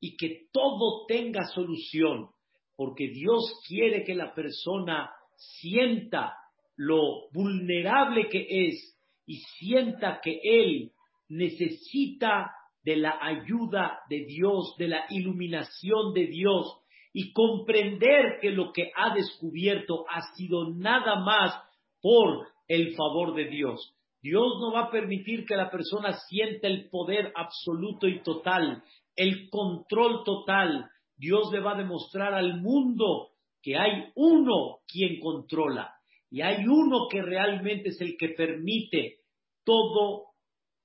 y 0.00 0.16
que 0.16 0.48
todo 0.52 1.04
tenga 1.06 1.44
solución, 1.44 2.30
porque 2.74 3.08
Dios 3.08 3.60
quiere 3.68 4.02
que 4.02 4.14
la 4.14 4.34
persona 4.34 5.10
sienta 5.36 6.34
lo 6.80 7.28
vulnerable 7.34 8.30
que 8.30 8.46
es 8.48 8.98
y 9.26 9.36
sienta 9.58 10.18
que 10.22 10.40
él 10.42 10.92
necesita 11.28 12.52
de 12.82 12.96
la 12.96 13.18
ayuda 13.20 13.98
de 14.08 14.24
Dios, 14.24 14.76
de 14.78 14.88
la 14.88 15.04
iluminación 15.10 16.14
de 16.14 16.28
Dios 16.28 16.78
y 17.12 17.34
comprender 17.34 18.38
que 18.40 18.50
lo 18.50 18.72
que 18.72 18.90
ha 18.96 19.14
descubierto 19.14 20.06
ha 20.08 20.22
sido 20.34 20.70
nada 20.70 21.20
más 21.20 21.54
por 22.00 22.46
el 22.66 22.94
favor 22.94 23.34
de 23.34 23.44
Dios. 23.50 23.94
Dios 24.22 24.46
no 24.58 24.72
va 24.72 24.84
a 24.84 24.90
permitir 24.90 25.44
que 25.44 25.56
la 25.56 25.70
persona 25.70 26.14
sienta 26.30 26.66
el 26.66 26.88
poder 26.88 27.30
absoluto 27.36 28.08
y 28.08 28.22
total, 28.22 28.82
el 29.16 29.50
control 29.50 30.24
total. 30.24 30.88
Dios 31.18 31.52
le 31.52 31.60
va 31.60 31.72
a 31.72 31.78
demostrar 31.78 32.32
al 32.32 32.58
mundo 32.62 33.32
que 33.60 33.76
hay 33.76 34.10
uno 34.14 34.78
quien 34.86 35.20
controla 35.20 35.99
y 36.30 36.42
hay 36.42 36.64
uno 36.66 37.08
que 37.10 37.22
realmente 37.22 37.88
es 37.88 38.00
el 38.00 38.16
que 38.16 38.28
permite 38.30 39.18
todo, 39.64 40.26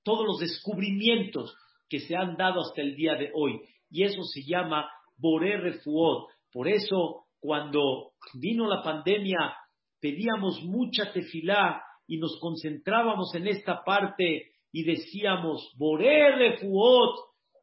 todos 0.04 0.26
los 0.26 0.40
descubrimientos 0.40 1.56
que 1.88 2.00
se 2.00 2.16
han 2.16 2.36
dado 2.36 2.62
hasta 2.62 2.82
el 2.82 2.96
día 2.96 3.16
de 3.16 3.32
hoy. 3.34 3.62
Y 3.90 4.04
eso 4.04 4.24
se 4.24 4.42
llama 4.44 4.90
Boré 5.18 5.58
Refuot. 5.58 6.30
Por 6.52 6.68
eso, 6.68 7.26
cuando 7.40 8.14
vino 8.34 8.68
la 8.68 8.82
pandemia, 8.82 9.56
pedíamos 10.02 10.64
mucha 10.64 11.14
tefilá 11.14 11.82
y 12.08 12.18
nos 12.18 12.40
concentrábamos 12.40 13.34
en 13.36 13.48
esta 13.48 13.84
parte 13.84 14.52
y 14.72 14.84
decíamos, 14.84 15.72
Boré 15.78 16.36
Refuot, 16.36 17.18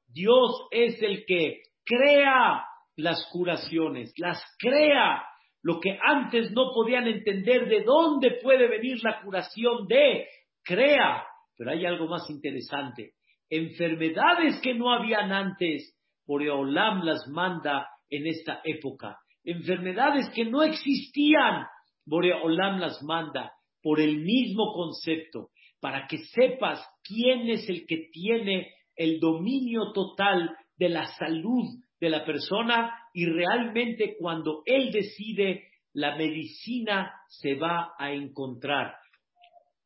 Dios 0.07 0.69
es 0.71 1.03
el 1.03 1.25
que 1.27 1.63
crea 1.85 2.65
las 2.97 3.27
curaciones, 3.33 4.13
las 4.19 4.41
crea. 4.59 5.25
Lo 5.63 5.79
que 5.81 5.97
antes 6.03 6.51
no 6.53 6.73
podían 6.75 7.07
entender 7.07 7.69
de 7.69 7.83
dónde 7.85 8.39
puede 8.43 8.69
venir 8.69 9.03
la 9.03 9.21
curación 9.23 9.87
de, 9.87 10.27
crea. 10.65 11.25
Pero 11.57 11.71
hay 11.71 11.87
algo 11.87 12.09
más 12.09 12.29
interesante. 12.31 13.13
Enfermedades 13.49 14.61
que 14.61 14.75
no 14.75 14.93
habían 14.93 15.31
antes, 15.31 15.97
Boreolam 16.27 17.05
las 17.05 17.29
manda 17.29 17.89
en 18.11 18.27
esta 18.27 18.61
época. 18.65 19.19
Enfermedades 19.45 20.31
que 20.35 20.45
no 20.45 20.63
existían, 20.63 21.67
Boreolam 22.07 22.81
las 22.81 23.03
manda 23.03 23.53
por 23.83 24.01
el 24.01 24.19
mismo 24.19 24.73
concepto. 24.73 25.49
para 25.81 26.07
que 26.07 26.19
sepas 26.19 26.81
quién 27.03 27.51
es 27.51 27.69
el 27.69 27.87
que 27.89 28.09
tiene 28.13 28.73
el 28.95 29.19
dominio 29.19 29.91
total 29.93 30.57
de 30.77 30.89
la 30.89 31.07
salud 31.19 31.67
de 32.03 32.11
la 32.11 32.25
persona 32.25 32.99
y 33.15 33.27
realmente 33.27 34.17
cuando 34.19 34.65
él 34.67 34.91
decide, 34.91 35.69
la 35.93 36.17
medicina 36.17 37.13
se 37.29 37.55
va 37.55 37.95
a 37.97 38.11
encontrar. 38.11 38.97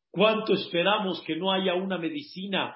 ¿Cuánto 0.09 0.53
esperamos 0.53 1.21
que 1.27 1.35
no 1.35 1.51
haya 1.51 1.75
una 1.75 1.99
medicina 1.99 2.75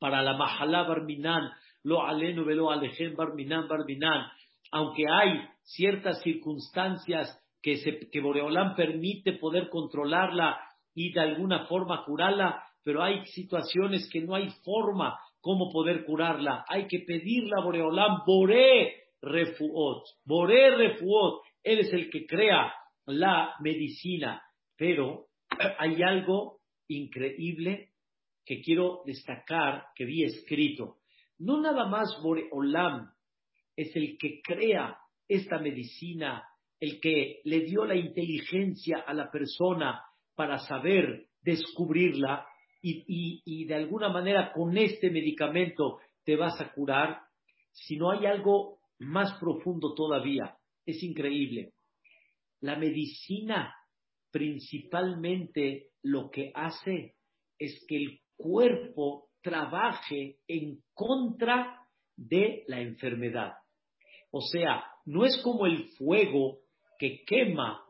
para 0.00 0.22
la 0.22 0.32
Mahalá 0.32 0.84
Barminan, 0.84 1.50
lo 1.82 2.02
aleno 2.06 2.46
velo 2.46 2.70
Barminan 3.14 3.68
Barminan? 3.68 4.28
Aunque 4.70 5.04
hay 5.06 5.46
ciertas 5.64 6.22
circunstancias 6.22 7.38
que, 7.60 7.76
se, 7.76 8.08
que 8.10 8.20
Boreolán 8.22 8.74
permite 8.74 9.34
poder 9.34 9.68
controlarla 9.68 10.58
y 10.94 11.12
de 11.12 11.20
alguna 11.20 11.66
forma 11.66 12.02
curarla, 12.06 12.62
pero 12.82 13.02
hay 13.02 13.26
situaciones 13.26 14.08
que 14.10 14.22
no 14.22 14.34
hay 14.34 14.48
forma 14.64 15.18
cómo 15.40 15.70
poder 15.70 16.04
curarla. 16.04 16.64
Hay 16.68 16.86
que 16.86 17.00
pedirle 17.00 17.52
a 17.56 17.62
Boreolán, 17.62 18.18
Boré 18.26 18.94
Refuot, 19.20 20.04
Boré 20.24 20.76
Refuot, 20.76 21.42
él 21.62 21.80
es 21.80 21.92
el 21.92 22.10
que 22.10 22.26
crea 22.26 22.72
la 23.06 23.54
medicina, 23.60 24.42
pero 24.76 25.26
hay 25.78 26.02
algo 26.02 26.60
increíble 26.88 27.90
que 28.44 28.60
quiero 28.62 29.02
destacar 29.04 29.86
que 29.94 30.04
vi 30.04 30.24
escrito. 30.24 30.96
No 31.38 31.60
nada 31.60 31.86
más 31.86 32.18
Boreolam 32.22 33.10
es 33.76 33.94
el 33.94 34.16
que 34.18 34.40
crea 34.42 34.98
esta 35.28 35.58
medicina, 35.58 36.44
el 36.80 37.00
que 37.00 37.40
le 37.44 37.60
dio 37.60 37.84
la 37.84 37.94
inteligencia 37.94 39.04
a 39.06 39.12
la 39.12 39.30
persona 39.30 40.02
para 40.34 40.58
saber 40.58 41.26
descubrirla 41.42 42.46
y, 42.80 43.42
y, 43.44 43.64
de 43.64 43.74
alguna 43.74 44.08
manera 44.08 44.52
con 44.52 44.76
este 44.78 45.10
medicamento 45.10 45.98
te 46.24 46.36
vas 46.36 46.60
a 46.60 46.72
curar, 46.72 47.20
sino 47.72 48.10
hay 48.10 48.26
algo 48.26 48.78
más 48.98 49.38
profundo 49.40 49.94
todavía. 49.94 50.56
Es 50.86 51.02
increíble. 51.02 51.72
La 52.60 52.76
medicina 52.76 53.74
principalmente 54.30 55.88
lo 56.02 56.30
que 56.30 56.52
hace 56.54 57.14
es 57.58 57.84
que 57.88 57.96
el 57.96 58.20
cuerpo 58.36 59.28
trabaje 59.42 60.38
en 60.46 60.82
contra 60.94 61.80
de 62.16 62.64
la 62.66 62.80
enfermedad. 62.80 63.54
O 64.30 64.40
sea, 64.40 64.84
no 65.06 65.24
es 65.24 65.40
como 65.42 65.66
el 65.66 65.88
fuego 65.96 66.58
que 66.98 67.24
quema 67.24 67.82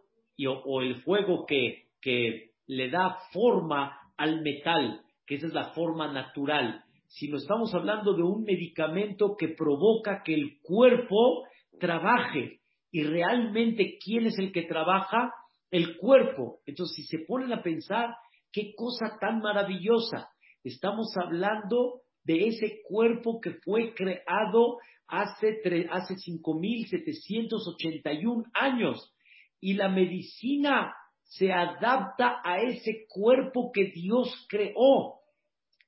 o, 0.47 0.83
el 0.83 1.03
fuego 1.03 1.45
que, 1.47 1.89
que 2.01 2.53
le 2.67 2.91
da 2.91 3.19
forma 3.33 3.99
al 4.19 4.43
metal, 4.43 5.01
que 5.27 5.37
esa 5.37 5.47
es 5.47 5.55
la 5.55 5.73
forma 5.73 6.13
natural, 6.13 6.85
sino 7.07 7.39
estamos 7.39 7.75
hablando 7.75 8.13
de 8.15 8.23
un 8.23 8.43
medicamento 8.43 9.35
que 9.39 9.49
provoca 9.49 10.23
que 10.23 10.35
el 10.35 10.59
cuerpo 10.61 11.47
trabaje. 11.81 12.61
Y 12.91 13.05
realmente, 13.05 13.99
¿quién 14.03 14.27
es 14.27 14.39
el 14.39 14.53
que 14.53 14.65
trabaja? 14.65 15.33
El 15.71 15.97
cuerpo. 15.97 16.59
Entonces, 16.67 16.97
si 16.97 17.05
se 17.05 17.21
ponen 17.25 17.51
a 17.53 17.63
pensar, 17.63 18.15
qué 18.53 18.75
cosa 18.75 19.17
tan 19.21 19.41
maravillosa. 19.41 20.29
Estamos 20.65 21.15
hablando 21.17 22.01
de 22.25 22.49
ese 22.49 22.81
cuerpo 22.87 23.41
que 23.41 23.53
fue 23.65 23.95
creado 23.95 24.79
hace, 25.07 25.63
hace 25.91 26.15
5.781 26.15 28.45
años. 28.55 29.15
Y 29.61 29.75
la 29.75 29.89
medicina 29.89 30.93
se 31.29 31.53
adapta 31.53 32.41
a 32.43 32.59
ese 32.59 33.07
cuerpo 33.09 33.71
que 33.73 33.85
Dios 33.95 34.47
creó. 34.49 35.21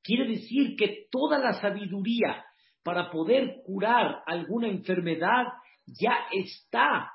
Quiere 0.02 0.28
decir 0.28 0.76
que 0.76 1.06
toda 1.10 1.38
la 1.38 1.54
sabiduría 1.54 2.44
para 2.82 3.10
poder 3.10 3.62
curar 3.64 4.22
alguna 4.26 4.68
enfermedad 4.68 5.46
ya 5.86 6.14
está 6.30 7.10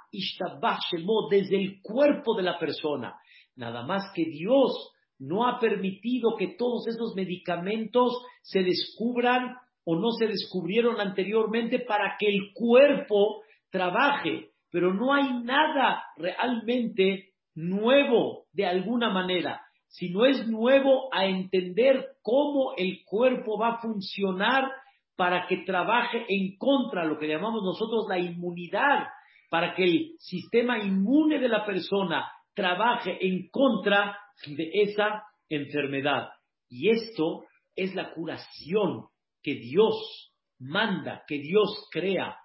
desde 1.29 1.55
el 1.55 1.81
cuerpo 1.81 2.35
de 2.35 2.43
la 2.43 2.59
persona. 2.59 3.15
Nada 3.55 3.83
más 3.83 4.11
que 4.13 4.25
Dios 4.25 4.91
no 5.19 5.47
ha 5.47 5.59
permitido 5.59 6.35
que 6.37 6.55
todos 6.57 6.87
esos 6.87 7.15
medicamentos 7.15 8.21
se 8.41 8.63
descubran 8.63 9.55
o 9.85 9.95
no 9.95 10.11
se 10.11 10.27
descubrieron 10.27 10.99
anteriormente 10.99 11.79
para 11.79 12.17
que 12.19 12.27
el 12.27 12.51
cuerpo 12.53 13.43
trabaje, 13.69 14.49
pero 14.71 14.93
no 14.93 15.13
hay 15.13 15.43
nada 15.43 16.03
realmente 16.17 17.34
nuevo 17.55 18.45
de 18.53 18.65
alguna 18.65 19.09
manera, 19.09 19.61
sino 19.87 20.25
es 20.25 20.47
nuevo 20.47 21.09
a 21.13 21.25
entender 21.25 22.05
cómo 22.21 22.73
el 22.77 23.03
cuerpo 23.05 23.57
va 23.57 23.75
a 23.75 23.81
funcionar 23.81 24.69
para 25.15 25.47
que 25.47 25.57
trabaje 25.57 26.25
en 26.27 26.57
contra, 26.57 27.05
lo 27.05 27.17
que 27.17 27.27
llamamos 27.27 27.63
nosotros 27.63 28.05
la 28.09 28.19
inmunidad, 28.19 29.07
para 29.49 29.73
que 29.73 29.83
el 29.83 30.15
sistema 30.19 30.79
inmune 30.79 31.39
de 31.39 31.47
la 31.47 31.65
persona 31.65 32.29
trabaje 32.53 33.17
en 33.25 33.47
contra 33.49 34.17
de 34.45 34.69
esa 34.73 35.23
enfermedad. 35.47 36.29
Y 36.69 36.89
esto 36.89 37.45
es 37.75 37.95
la 37.95 38.13
curación 38.13 39.05
que 39.41 39.55
Dios 39.55 40.33
manda, 40.59 41.23
que 41.27 41.39
Dios 41.39 41.87
crea. 41.91 42.37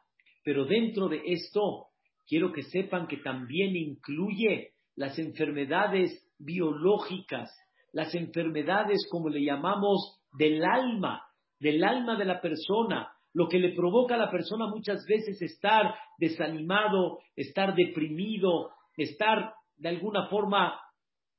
Pero 0.45 0.67
dentro 0.67 1.09
de 1.09 1.23
esto, 1.25 1.87
quiero 2.27 2.53
que 2.53 2.63
sepan 2.63 3.07
que 3.07 3.19
también 3.19 3.75
incluye 3.75 4.75
las 5.01 5.19
enfermedades 5.19 6.31
biológicas, 6.39 7.51
las 7.91 8.15
enfermedades, 8.15 9.09
como 9.11 9.31
le 9.31 9.43
llamamos, 9.43 10.21
del 10.31 10.63
alma, 10.63 11.23
del 11.59 11.83
alma 11.85 12.19
de 12.19 12.27
la 12.27 12.43
persona, 12.43 13.11
lo 13.33 13.49
que 13.49 13.59
le 13.59 13.75
provoca 13.75 14.17
a 14.17 14.19
la 14.19 14.31
persona 14.31 14.67
muchas 14.67 15.07
veces 15.09 15.41
estar 15.41 15.95
desanimado, 16.19 17.21
estar 17.35 17.75
deprimido, 17.75 18.73
estar 18.95 19.55
de 19.79 19.89
alguna 19.89 20.27
forma 20.29 20.79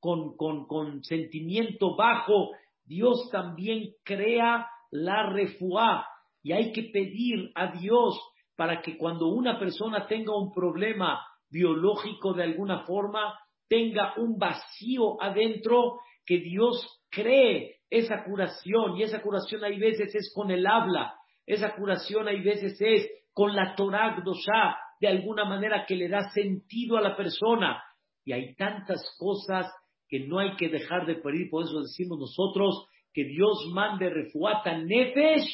con, 0.00 0.36
con, 0.36 1.04
sentimiento 1.04 1.94
bajo. 1.94 2.50
Dios 2.84 3.28
también 3.30 3.90
crea 4.02 4.66
la 4.90 5.30
refuá 5.30 6.04
y 6.42 6.50
hay 6.50 6.72
que 6.72 6.90
pedir 6.92 7.52
a 7.54 7.70
Dios 7.70 8.20
para 8.56 8.82
que 8.82 8.98
cuando 8.98 9.28
una 9.28 9.60
persona 9.60 10.08
tenga 10.08 10.36
un 10.36 10.52
problema 10.52 11.20
biológico 11.48 12.32
de 12.32 12.42
alguna 12.42 12.80
forma, 12.86 13.38
tenga 13.72 14.12
un 14.18 14.36
vacío 14.36 15.16
adentro, 15.18 16.00
que 16.26 16.40
Dios 16.40 17.02
cree 17.08 17.76
esa 17.88 18.22
curación 18.22 18.98
y 18.98 19.02
esa 19.02 19.22
curación 19.22 19.64
hay 19.64 19.78
veces 19.78 20.14
es 20.14 20.30
con 20.34 20.50
el 20.50 20.66
habla, 20.66 21.14
esa 21.46 21.74
curación 21.74 22.28
hay 22.28 22.42
veces 22.42 22.78
es 22.82 23.10
con 23.32 23.56
la 23.56 23.74
Torah 23.74 24.20
Dosha, 24.22 24.76
de 25.00 25.08
alguna 25.08 25.46
manera 25.46 25.86
que 25.86 25.96
le 25.96 26.10
da 26.10 26.28
sentido 26.32 26.98
a 26.98 27.00
la 27.00 27.16
persona. 27.16 27.82
Y 28.26 28.32
hay 28.32 28.54
tantas 28.56 29.02
cosas 29.18 29.72
que 30.06 30.20
no 30.20 30.38
hay 30.38 30.54
que 30.56 30.68
dejar 30.68 31.06
de 31.06 31.14
pedir, 31.14 31.48
por 31.48 31.64
eso 31.64 31.80
decimos 31.80 32.18
nosotros 32.18 32.86
que 33.14 33.24
Dios 33.24 33.70
mande 33.72 34.10
refuata 34.10 34.76
nefesh, 34.76 35.48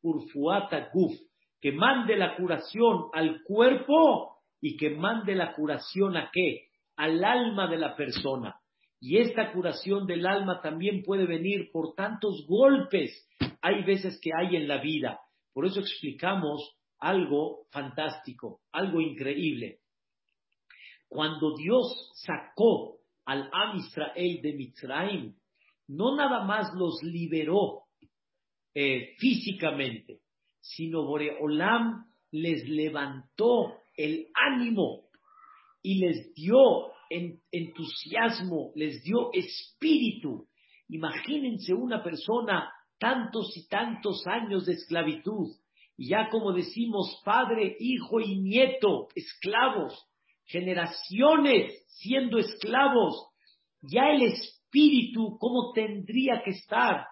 urfuata 0.00 0.88
guf, 0.94 1.12
que 1.60 1.72
mande 1.72 2.16
la 2.16 2.34
curación 2.34 3.10
al 3.12 3.42
cuerpo 3.42 4.38
y 4.58 4.78
que 4.78 4.88
mande 4.88 5.34
la 5.34 5.52
curación 5.52 6.16
a 6.16 6.30
qué? 6.32 6.67
Al 6.98 7.24
alma 7.24 7.66
de 7.68 7.78
la 7.78 7.96
persona. 7.96 8.60
Y 9.00 9.16
esta 9.18 9.52
curación 9.52 10.06
del 10.06 10.26
alma 10.26 10.60
también 10.60 11.02
puede 11.02 11.24
venir 11.24 11.70
por 11.72 11.94
tantos 11.94 12.44
golpes 12.46 13.26
hay 13.60 13.84
veces 13.84 14.20
que 14.20 14.30
hay 14.36 14.56
en 14.56 14.68
la 14.68 14.80
vida. 14.80 15.20
Por 15.52 15.66
eso 15.66 15.80
explicamos 15.80 16.76
algo 16.98 17.66
fantástico, 17.70 18.60
algo 18.72 19.00
increíble. 19.00 19.80
Cuando 21.08 21.56
Dios 21.56 22.12
sacó 22.14 22.98
al 23.24 23.48
Am 23.52 23.78
Israel 23.78 24.40
de 24.42 24.52
Mitzrayim, 24.54 25.34
no 25.88 26.16
nada 26.16 26.44
más 26.44 26.72
los 26.74 27.02
liberó 27.02 27.84
eh, 28.74 29.14
físicamente, 29.18 30.20
sino 30.60 31.04
Boreolam 31.04 32.04
les 32.30 32.68
levantó 32.68 33.78
el 33.96 34.28
ánimo 34.34 35.07
y 35.82 36.00
les 36.00 36.34
dio 36.34 36.92
entusiasmo, 37.50 38.72
les 38.74 39.02
dio 39.02 39.30
espíritu. 39.32 40.46
Imagínense 40.88 41.74
una 41.74 42.02
persona 42.02 42.70
tantos 42.98 43.56
y 43.56 43.68
tantos 43.68 44.26
años 44.26 44.66
de 44.66 44.72
esclavitud, 44.72 45.48
y 45.96 46.10
ya 46.10 46.28
como 46.30 46.52
decimos, 46.52 47.20
padre, 47.24 47.76
hijo 47.78 48.20
y 48.20 48.38
nieto, 48.38 49.08
esclavos, 49.14 50.06
generaciones 50.44 51.84
siendo 51.88 52.38
esclavos, 52.38 53.28
ya 53.82 54.10
el 54.10 54.22
espíritu, 54.22 55.36
¿cómo 55.38 55.72
tendría 55.72 56.42
que 56.44 56.50
estar? 56.50 57.06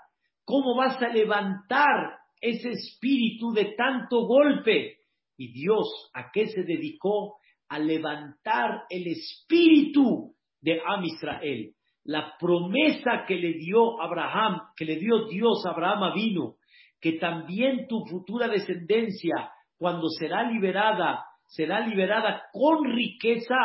¿Cómo 0.45 0.77
vas 0.77 1.01
a 1.03 1.09
levantar 1.09 2.19
ese 2.41 2.71
espíritu 2.71 3.53
de 3.53 3.75
tanto 3.77 4.27
golpe? 4.27 4.99
Y 5.37 5.53
Dios, 5.53 6.11
¿a 6.15 6.31
qué 6.33 6.47
se 6.47 6.63
dedicó? 6.63 7.37
A 7.69 7.79
levantar 7.79 8.85
el 8.89 9.07
espíritu 9.09 10.35
de 10.61 10.81
Am 10.87 11.05
Israel. 11.05 11.73
la 12.09 12.37
promesa 12.39 13.25
que 13.27 13.35
le 13.35 13.55
dio 13.55 14.01
Abraham, 14.01 14.61
que 14.77 14.85
le 14.85 14.95
dio 14.95 15.27
Dios 15.27 15.67
a 15.67 15.71
Abraham 15.71 16.15
vino, 16.15 16.55
que 17.01 17.15
también 17.15 17.89
tu 17.89 18.05
futura 18.07 18.47
descendencia, 18.47 19.51
cuando 19.77 20.09
será 20.09 20.49
liberada, 20.49 21.25
será 21.49 21.81
liberada 21.87 22.45
con 22.53 22.85
riqueza, 22.85 23.57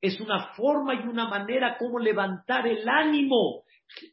es 0.00 0.20
una 0.20 0.52
forma 0.54 0.94
y 0.94 1.06
una 1.06 1.28
manera 1.28 1.76
como 1.78 1.98
levantar 1.98 2.66
el 2.66 2.88
ánimo. 2.88 3.62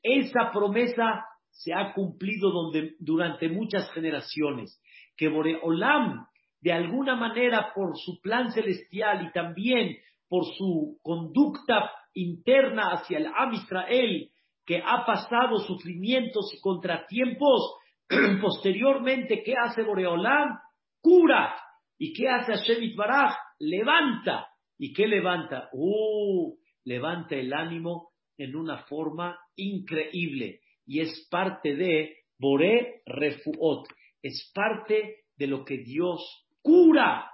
Esa 0.01 0.51
promesa 0.51 1.25
se 1.49 1.73
ha 1.73 1.93
cumplido 1.93 2.51
durante 2.99 3.49
muchas 3.49 3.91
generaciones. 3.91 4.81
Que 5.17 5.29
Boreolam, 5.29 6.25
de 6.63 6.71
alguna 6.71 7.17
manera, 7.17 7.73
por 7.75 7.97
su 7.97 8.21
plan 8.21 8.49
celestial 8.53 9.27
y 9.27 9.33
también 9.33 9.97
por 10.29 10.45
su 10.45 10.97
conducta 11.01 11.91
interna 12.13 12.93
hacia 12.93 13.17
el 13.17 13.27
Am 13.35 13.53
Israel, 13.53 14.29
que 14.65 14.77
ha 14.77 15.05
pasado 15.05 15.59
sufrimientos 15.59 16.53
y 16.53 16.61
contratiempos, 16.61 17.75
posteriormente, 18.41 19.43
¿qué 19.43 19.55
hace 19.61 19.83
Boreolam? 19.83 20.57
Cura. 21.01 21.53
¿Y 21.97 22.13
qué 22.13 22.29
hace 22.29 22.53
Hashem 22.53 22.95
Baraj? 22.95 23.35
Levanta. 23.59 24.47
¿Y 24.77 24.93
qué 24.93 25.05
levanta? 25.05 25.67
¡Uh! 25.73 26.55
Levanta 26.85 27.35
el 27.35 27.53
ánimo 27.53 28.11
en 28.37 28.55
una 28.55 28.83
forma 28.85 29.37
increíble. 29.57 30.61
Y 30.85 31.01
es 31.01 31.27
parte 31.29 31.75
de 31.75 32.19
Bore 32.39 33.01
Refuot. 33.05 33.85
Es 34.21 34.49
parte 34.55 35.25
de 35.35 35.47
lo 35.47 35.65
que 35.65 35.79
Dios 35.79 36.42
cura 36.63 37.29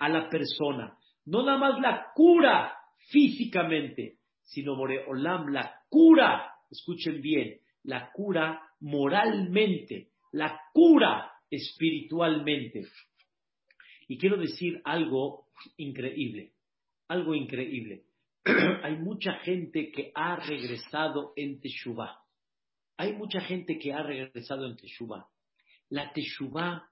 a 0.00 0.08
la 0.08 0.28
persona. 0.28 0.98
No 1.26 1.44
nada 1.44 1.58
más 1.58 1.80
la 1.80 2.06
cura 2.14 2.76
físicamente, 3.08 4.18
sino 4.42 4.76
Boreolam 4.76 5.48
la 5.48 5.82
cura, 5.88 6.52
escuchen 6.70 7.20
bien, 7.20 7.60
la 7.84 8.10
cura 8.10 8.60
moralmente, 8.80 10.08
la 10.32 10.60
cura 10.72 11.30
espiritualmente. 11.50 12.86
Y 14.08 14.18
quiero 14.18 14.36
decir 14.36 14.80
algo 14.84 15.46
increíble, 15.76 16.52
algo 17.08 17.34
increíble. 17.34 18.04
Hay 18.82 18.96
mucha 18.96 19.34
gente 19.40 19.90
que 19.90 20.12
ha 20.14 20.36
regresado 20.36 21.32
en 21.36 21.60
Teshuvah. 21.60 22.18
Hay 22.96 23.14
mucha 23.14 23.40
gente 23.40 23.78
que 23.78 23.92
ha 23.92 24.02
regresado 24.02 24.66
en 24.66 24.76
Teshuvah. 24.76 25.26
La 25.88 26.12
Teshuvah 26.12 26.88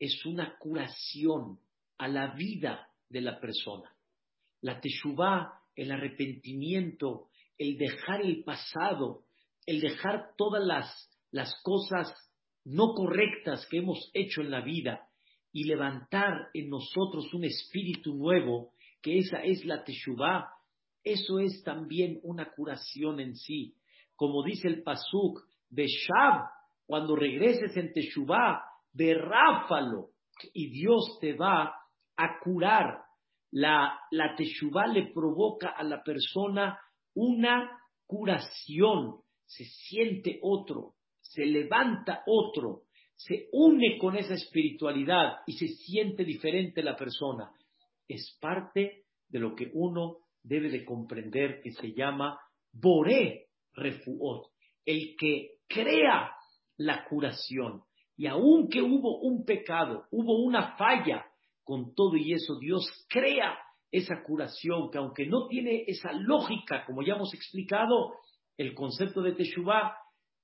es 0.00 0.24
una 0.24 0.56
curación 0.58 1.60
a 1.98 2.08
la 2.08 2.34
vida 2.34 2.88
de 3.10 3.20
la 3.20 3.38
persona. 3.38 3.94
La 4.62 4.80
Teshuvah, 4.80 5.52
el 5.76 5.92
arrepentimiento, 5.92 7.28
el 7.58 7.76
dejar 7.76 8.22
el 8.22 8.42
pasado, 8.42 9.24
el 9.66 9.80
dejar 9.80 10.30
todas 10.36 10.64
las, 10.64 11.10
las 11.30 11.54
cosas 11.62 12.12
no 12.64 12.94
correctas 12.94 13.66
que 13.70 13.78
hemos 13.78 14.10
hecho 14.14 14.40
en 14.40 14.50
la 14.50 14.62
vida 14.62 15.06
y 15.52 15.64
levantar 15.64 16.48
en 16.54 16.70
nosotros 16.70 17.32
un 17.34 17.44
espíritu 17.44 18.14
nuevo, 18.14 18.72
que 19.02 19.18
esa 19.18 19.42
es 19.42 19.64
la 19.66 19.84
Teshuvah, 19.84 20.48
eso 21.04 21.38
es 21.40 21.62
también 21.62 22.20
una 22.22 22.50
curación 22.52 23.20
en 23.20 23.36
sí. 23.36 23.74
Como 24.16 24.42
dice 24.44 24.68
el 24.68 24.82
Pasuk, 24.82 25.40
Beshav, 25.68 26.44
cuando 26.86 27.16
regreses 27.16 27.76
en 27.76 27.92
Teshuvah, 27.92 28.69
berráfalo, 28.92 30.10
y 30.52 30.70
Dios 30.70 31.18
te 31.20 31.34
va 31.34 31.74
a 32.16 32.38
curar. 32.42 33.02
La, 33.52 33.98
la 34.12 34.36
Teshuvah 34.36 34.86
le 34.86 35.12
provoca 35.12 35.70
a 35.70 35.82
la 35.82 36.02
persona 36.02 36.78
una 37.14 37.80
curación, 38.06 39.22
se 39.44 39.64
siente 39.64 40.38
otro, 40.42 40.94
se 41.20 41.44
levanta 41.46 42.22
otro, 42.26 42.82
se 43.16 43.48
une 43.52 43.98
con 43.98 44.16
esa 44.16 44.34
espiritualidad 44.34 45.38
y 45.46 45.52
se 45.54 45.68
siente 45.68 46.24
diferente 46.24 46.82
la 46.82 46.96
persona. 46.96 47.52
Es 48.08 48.38
parte 48.40 49.04
de 49.28 49.38
lo 49.38 49.54
que 49.54 49.70
uno 49.74 50.18
debe 50.42 50.70
de 50.70 50.84
comprender 50.84 51.60
que 51.62 51.72
se 51.72 51.92
llama 51.92 52.38
Boré 52.72 53.48
Refuot, 53.74 54.50
el 54.84 55.16
que 55.18 55.58
crea 55.68 56.32
la 56.76 57.04
curación. 57.04 57.82
Y 58.20 58.26
aunque 58.26 58.82
hubo 58.82 59.18
un 59.22 59.46
pecado, 59.46 60.04
hubo 60.10 60.44
una 60.44 60.76
falla, 60.76 61.24
con 61.64 61.94
todo 61.94 62.18
y 62.18 62.34
eso 62.34 62.58
Dios 62.58 62.84
crea 63.08 63.58
esa 63.90 64.22
curación 64.22 64.90
que 64.90 64.98
aunque 64.98 65.24
no 65.24 65.46
tiene 65.46 65.84
esa 65.86 66.12
lógica, 66.12 66.84
como 66.84 67.00
ya 67.00 67.14
hemos 67.14 67.32
explicado, 67.32 68.12
el 68.58 68.74
concepto 68.74 69.22
de 69.22 69.32
Teshuvah 69.32 69.96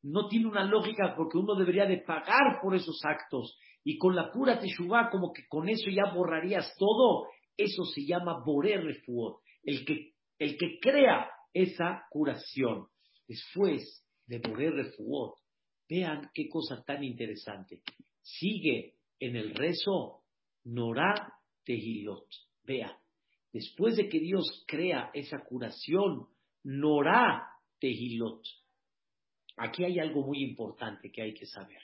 no 0.05 0.27
tiene 0.27 0.47
una 0.47 0.65
lógica 0.65 1.13
porque 1.15 1.37
uno 1.37 1.55
debería 1.55 1.85
de 1.85 1.99
pagar 1.99 2.61
por 2.63 2.75
esos 2.75 2.99
actos 3.05 3.59
y 3.85 3.99
con 3.99 4.17
la 4.17 4.33
pura 4.33 4.59
Teshuvah 4.59 5.11
como 5.11 5.35
que 5.35 5.43
con 5.47 5.69
eso 5.69 5.91
ya 5.91 6.15
borrarías 6.15 6.75
todo, 6.79 7.27
eso 7.59 7.85
se 7.95 8.07
llama 8.07 8.43
Boré 8.43 8.81
Refuot, 8.81 9.43
el 9.65 9.85
que, 9.85 10.13
el 10.39 10.57
que 10.57 10.79
crea 10.81 11.29
esa 11.53 12.07
curación. 12.09 12.87
Después 13.29 14.03
de 14.25 14.39
Boré 14.39 14.71
Refuot, 14.71 15.35
vean 15.89 16.31
qué 16.35 16.49
cosa 16.49 16.83
tan 16.85 17.03
interesante. 17.05 17.83
Sigue 18.23 18.95
en 19.21 19.37
el 19.37 19.55
rezo 19.55 20.23
Norá 20.65 21.33
Tehilot. 21.65 22.27
Vean, 22.65 22.93
después 23.53 23.97
de 23.97 24.09
que 24.09 24.21
Dios 24.21 24.65
crea 24.67 25.11
esa 25.15 25.45
curación, 25.45 26.27
Norá 26.65 27.49
Tehilot. 27.79 28.43
Aquí 29.59 29.85
hay 29.85 29.99
algo 29.99 30.23
muy 30.23 30.43
importante 30.43 31.11
que 31.11 31.23
hay 31.23 31.35
que 31.35 31.47
saber. 31.47 31.81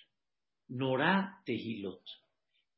Norá 0.68 1.40
Tehilot. 1.44 2.02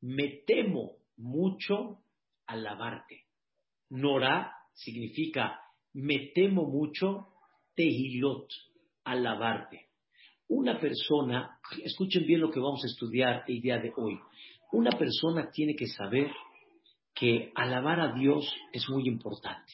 Me 0.01 0.43
temo 0.45 0.97
mucho 1.17 2.03
alabarte. 2.45 3.25
Norá 3.89 4.53
significa 4.73 5.59
me 5.95 6.31
temo 6.35 6.65
mucho 6.65 7.29
Tehilot, 7.73 8.49
alabarte. 9.05 9.87
Una 10.47 10.79
persona, 10.79 11.57
escuchen 11.83 12.25
bien 12.25 12.41
lo 12.41 12.51
que 12.51 12.59
vamos 12.59 12.83
a 12.83 12.87
estudiar 12.87 13.43
el 13.47 13.61
día 13.61 13.79
de 13.79 13.91
hoy. 13.95 14.19
Una 14.71 14.91
persona 14.91 15.49
tiene 15.51 15.75
que 15.75 15.87
saber 15.87 16.31
que 17.15 17.51
alabar 17.55 17.99
a 17.99 18.13
Dios 18.13 18.53
es 18.71 18.87
muy 18.89 19.07
importante. 19.07 19.73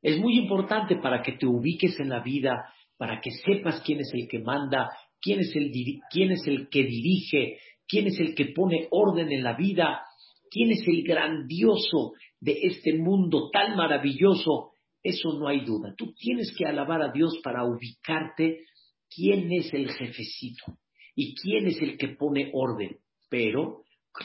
Es 0.00 0.18
muy 0.18 0.38
importante 0.38 0.96
para 0.96 1.22
que 1.22 1.32
te 1.32 1.46
ubiques 1.46 1.98
en 1.98 2.08
la 2.08 2.20
vida, 2.20 2.72
para 2.96 3.20
que 3.20 3.30
sepas 3.30 3.82
quién 3.84 4.00
es 4.00 4.12
el 4.14 4.28
que 4.28 4.38
manda, 4.38 4.90
quién 5.20 5.40
es 5.40 5.54
el, 5.56 5.72
quién 6.10 6.32
es 6.32 6.46
el 6.46 6.68
que 6.68 6.84
dirige, 6.84 7.58
quién 7.88 8.06
es 8.06 8.20
el 8.20 8.34
que 8.34 8.46
pone 8.46 8.86
orden 8.90 9.32
en 9.32 9.42
la 9.42 9.54
vida, 9.54 10.02
quién 10.50 10.70
es 10.70 10.86
el 10.86 11.02
grandioso 11.02 12.12
de 12.38 12.58
este 12.62 12.94
mundo 12.94 13.50
tan 13.50 13.76
maravilloso. 13.76 14.70
Eso 15.02 15.32
no 15.38 15.48
hay 15.48 15.64
duda. 15.64 15.94
Tú 15.96 16.12
tienes 16.12 16.54
que 16.56 16.66
alabar 16.66 17.02
a 17.02 17.10
Dios 17.10 17.40
para 17.42 17.64
ubicarte 17.64 18.66
quién 19.14 19.52
es 19.52 19.72
el 19.74 19.90
jefecito 19.90 20.78
y 21.14 21.34
quién 21.34 21.66
es 21.66 21.80
el 21.82 21.98
que 21.98 22.08
pone 22.08 22.50
orden. 22.54 22.96
Pero, 23.28 23.84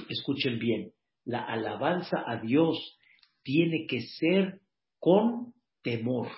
escuchen 0.10 0.60
bien, 0.60 0.91
la 1.24 1.43
alabanza 1.43 2.24
a 2.26 2.39
Dios 2.39 2.98
tiene 3.43 3.86
que 3.88 4.02
ser 4.02 4.62
con 5.00 5.54
temor. 5.82 6.30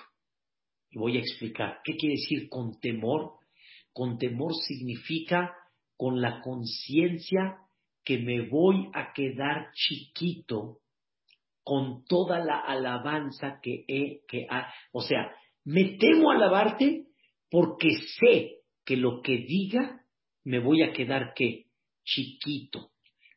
Y 0.90 0.98
voy 0.98 1.16
a 1.16 1.20
explicar. 1.20 1.78
¿Qué 1.84 1.96
quiere 1.96 2.16
decir 2.16 2.48
con 2.48 2.78
temor? 2.80 3.34
Con 3.92 4.18
temor 4.18 4.54
significa 4.54 5.54
con 5.96 6.20
la 6.20 6.40
conciencia 6.40 7.58
que 8.04 8.18
me 8.18 8.48
voy 8.48 8.88
a 8.94 9.12
quedar 9.12 9.70
chiquito 9.74 10.78
con 11.62 12.04
toda 12.06 12.38
la 12.38 12.60
alabanza 12.60 13.60
que 13.62 13.84
he, 13.86 14.20
que 14.26 14.46
ha, 14.48 14.72
o 14.92 15.02
sea, 15.02 15.30
me 15.64 15.98
temo 15.98 16.30
alabarte 16.30 17.07
porque 17.50 17.90
sé 18.18 18.58
que 18.84 18.96
lo 18.96 19.22
que 19.22 19.38
diga 19.38 20.02
me 20.44 20.58
voy 20.58 20.82
a 20.82 20.92
quedar 20.92 21.34
que 21.34 21.66
chiquito. 22.04 22.90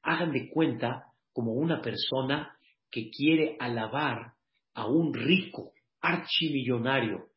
Hagan 0.04 0.32
de 0.32 0.50
cuenta 0.50 1.08
como 1.34 1.54
una 1.54 1.82
persona 1.82 2.58
que 2.90 3.10
quiere 3.10 3.58
alabar 3.60 4.34
a 4.74 4.88
un 4.88 5.14
rico 5.14 5.74
archimillonario 6.02 7.28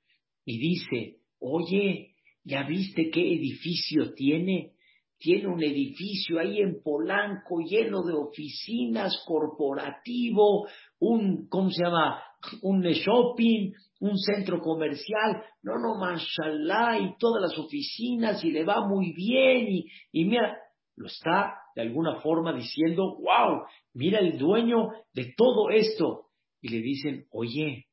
y 0.44 0.58
dice, 0.58 1.18
oye, 1.38 2.14
¿ya 2.44 2.62
viste 2.64 3.10
qué 3.10 3.20
edificio 3.20 4.14
tiene? 4.14 4.72
Tiene 5.18 5.48
un 5.48 5.62
edificio 5.62 6.38
ahí 6.38 6.58
en 6.60 6.82
Polanco 6.82 7.60
lleno 7.60 8.02
de 8.02 8.12
oficinas, 8.12 9.22
corporativo, 9.26 10.66
un, 10.98 11.48
¿cómo 11.48 11.70
se 11.70 11.84
llama? 11.84 12.22
Un 12.62 12.82
shopping, 12.82 13.72
un 14.00 14.18
centro 14.18 14.60
comercial, 14.60 15.42
no, 15.62 15.74
no, 15.78 15.98
mashallah, 15.98 16.98
y 16.98 17.16
todas 17.18 17.42
las 17.42 17.58
oficinas, 17.58 18.44
y 18.44 18.50
le 18.50 18.64
va 18.64 18.86
muy 18.86 19.12
bien, 19.12 19.66
y, 19.68 19.86
y 20.12 20.24
mira, 20.24 20.58
lo 20.96 21.06
está 21.06 21.54
de 21.74 21.82
alguna 21.82 22.20
forma 22.20 22.52
diciendo, 22.52 23.16
wow, 23.16 23.62
mira 23.94 24.20
el 24.20 24.38
dueño 24.38 24.88
de 25.12 25.34
todo 25.36 25.70
esto. 25.70 26.26
Y 26.60 26.68
le 26.68 26.80
dicen, 26.80 27.26
oye, 27.30 27.86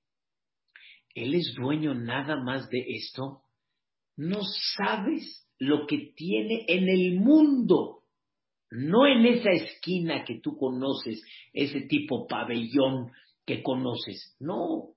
Él 1.15 1.33
es 1.33 1.53
dueño 1.55 1.93
nada 1.93 2.37
más 2.37 2.69
de 2.69 2.85
esto. 2.87 3.41
No 4.15 4.39
sabes 4.75 5.47
lo 5.57 5.85
que 5.87 6.13
tiene 6.15 6.65
en 6.67 6.87
el 6.89 7.19
mundo, 7.19 8.03
no 8.69 9.05
en 9.05 9.25
esa 9.25 9.51
esquina 9.51 10.23
que 10.23 10.39
tú 10.41 10.55
conoces, 10.57 11.21
ese 11.53 11.81
tipo 11.81 12.27
pabellón 12.27 13.11
que 13.45 13.63
conoces. 13.63 14.35
No, 14.39 14.95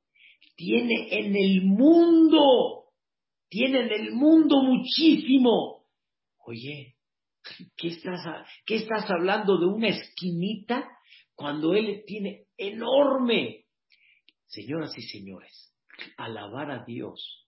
tiene 0.56 1.08
en 1.10 1.36
el 1.36 1.62
mundo, 1.62 2.92
tiene 3.48 3.80
en 3.80 3.92
el 3.92 4.12
mundo 4.12 4.62
muchísimo. 4.62 5.86
Oye, 6.46 6.96
¿qué 7.76 7.88
estás, 7.88 8.20
qué 8.66 8.76
estás 8.76 9.10
hablando 9.10 9.58
de 9.58 9.66
una 9.66 9.88
esquinita 9.88 10.88
cuando 11.34 11.74
Él 11.74 12.04
tiene 12.06 12.46
enorme? 12.56 13.64
Señoras 14.46 14.96
y 14.96 15.02
señores, 15.02 15.74
alabar 16.16 16.70
a 16.70 16.84
Dios 16.84 17.44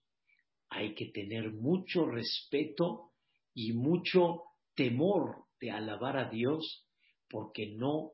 hay 0.69 0.93
que 0.95 1.07
tener 1.07 1.53
mucho 1.53 2.05
respeto 2.05 3.11
y 3.53 3.73
mucho 3.73 4.43
temor 4.75 5.45
de 5.59 5.71
alabar 5.71 6.17
a 6.17 6.29
Dios 6.29 6.85
porque 7.29 7.73
no, 7.75 8.13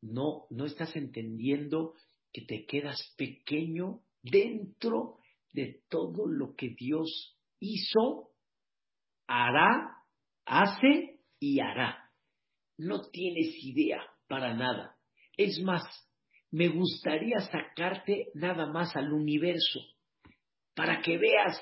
no, 0.00 0.46
no 0.50 0.66
estás 0.66 0.94
entendiendo 0.96 1.94
que 2.32 2.42
te 2.42 2.64
quedas 2.66 3.14
pequeño 3.16 4.00
dentro 4.22 5.18
de 5.52 5.82
todo 5.88 6.26
lo 6.26 6.54
que 6.54 6.70
Dios 6.70 7.38
hizo, 7.60 8.30
hará, 9.26 9.96
hace 10.46 11.20
y 11.38 11.60
hará. 11.60 12.10
No 12.78 13.10
tienes 13.10 13.54
idea 13.62 14.02
para 14.28 14.54
nada. 14.54 14.96
Es 15.36 15.60
más, 15.62 15.82
me 16.50 16.68
gustaría 16.68 17.38
sacarte 17.40 18.28
nada 18.34 18.66
más 18.66 18.96
al 18.96 19.12
universo 19.12 19.80
para 20.74 21.00
que 21.00 21.18
veas 21.18 21.58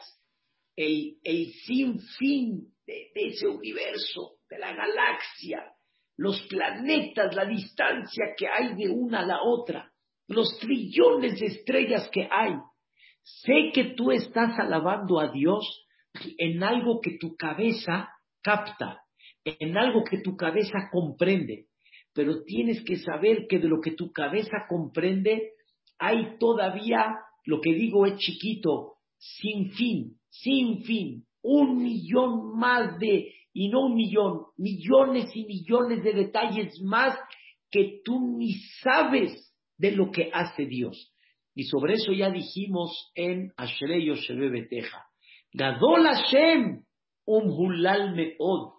el, 0.77 1.19
el 1.25 1.53
sinfín 1.67 2.75
de, 2.87 3.11
de 3.15 3.27
ese 3.29 3.49
universo, 3.49 4.39
de 4.49 4.59
la 4.59 4.73
galaxia, 4.73 5.75
los 6.17 6.43
planetas, 6.49 7.35
la 7.35 7.45
distancia 7.45 8.35
que 8.37 8.47
hay 8.47 8.75
de 8.75 8.89
una 8.89 9.21
a 9.21 9.27
la 9.27 9.43
otra, 9.43 9.90
los 10.31 10.59
trillones 10.59 11.39
de 11.39 11.47
estrellas 11.47 12.09
que 12.11 12.29
hay. 12.31 12.55
Sé 13.23 13.71
que 13.75 13.95
tú 13.97 14.11
estás 14.11 14.59
alabando 14.59 15.21
a 15.21 15.31
Dios 15.31 15.87
en 16.39 16.63
algo 16.63 17.01
que 17.01 17.19
tu 17.19 17.37
cabeza 17.37 18.09
capta, 18.43 19.03
en 19.45 19.77
algo 19.77 20.03
que 20.05 20.19
tu 20.23 20.37
cabeza 20.37 20.89
comprende 20.91 21.67
pero 22.13 22.43
tienes 22.45 22.83
que 22.85 22.97
saber 22.97 23.47
que 23.49 23.59
de 23.59 23.69
lo 23.69 23.81
que 23.81 23.93
tu 23.93 24.13
cabeza 24.13 24.67
comprende 24.69 25.53
hay 25.99 26.39
todavía, 26.39 27.17
lo 27.45 27.61
que 27.61 27.75
digo 27.75 28.07
es 28.07 28.19
chiquito, 28.19 28.95
sin 29.19 29.71
fin, 29.73 30.17
sin 30.29 30.83
fin, 30.83 31.25
un 31.43 31.83
millón 31.83 32.59
más 32.59 32.99
de, 32.99 33.33
y 33.53 33.69
no 33.69 33.87
un 33.87 33.95
millón, 33.95 34.47
millones 34.57 35.31
y 35.35 35.45
millones 35.45 36.03
de 36.03 36.15
detalles 36.15 36.81
más 36.83 37.19
que 37.71 38.01
tú 38.05 38.37
ni 38.39 38.55
sabes 38.83 39.50
de 39.81 39.93
lo 39.93 40.11
que 40.11 40.31
hace 40.33 40.67
Dios. 40.67 41.13
Y 41.55 41.65
sobre 41.65 41.95
eso 41.95 42.13
ya 42.13 42.31
dijimos 42.31 43.11
en 43.15 43.53
Ashrei 43.57 44.07
Yoshebe 44.07 44.51
Beteja. 44.51 45.07
Gadol 45.53 46.05
Hashem, 46.05 46.85
Umhulal 47.25 48.15
Meod. 48.15 48.75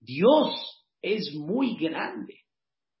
Dios 0.00 0.86
es 1.00 1.34
muy 1.34 1.76
grande 1.76 2.44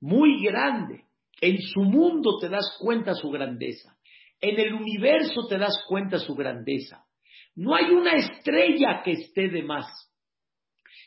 muy 0.04 0.42
grande. 0.42 1.04
En 1.40 1.62
su 1.62 1.80
mundo 1.80 2.38
te 2.38 2.50
das 2.50 2.76
cuenta 2.78 3.14
su 3.14 3.30
grandeza. 3.30 3.96
En 4.38 4.60
el 4.60 4.74
universo 4.74 5.46
te 5.48 5.56
das 5.56 5.82
cuenta 5.88 6.18
su 6.18 6.34
grandeza. 6.34 7.06
No 7.54 7.74
hay 7.74 7.86
una 7.86 8.12
estrella 8.12 9.00
que 9.02 9.12
esté 9.12 9.48
de 9.48 9.62
más. 9.62 9.86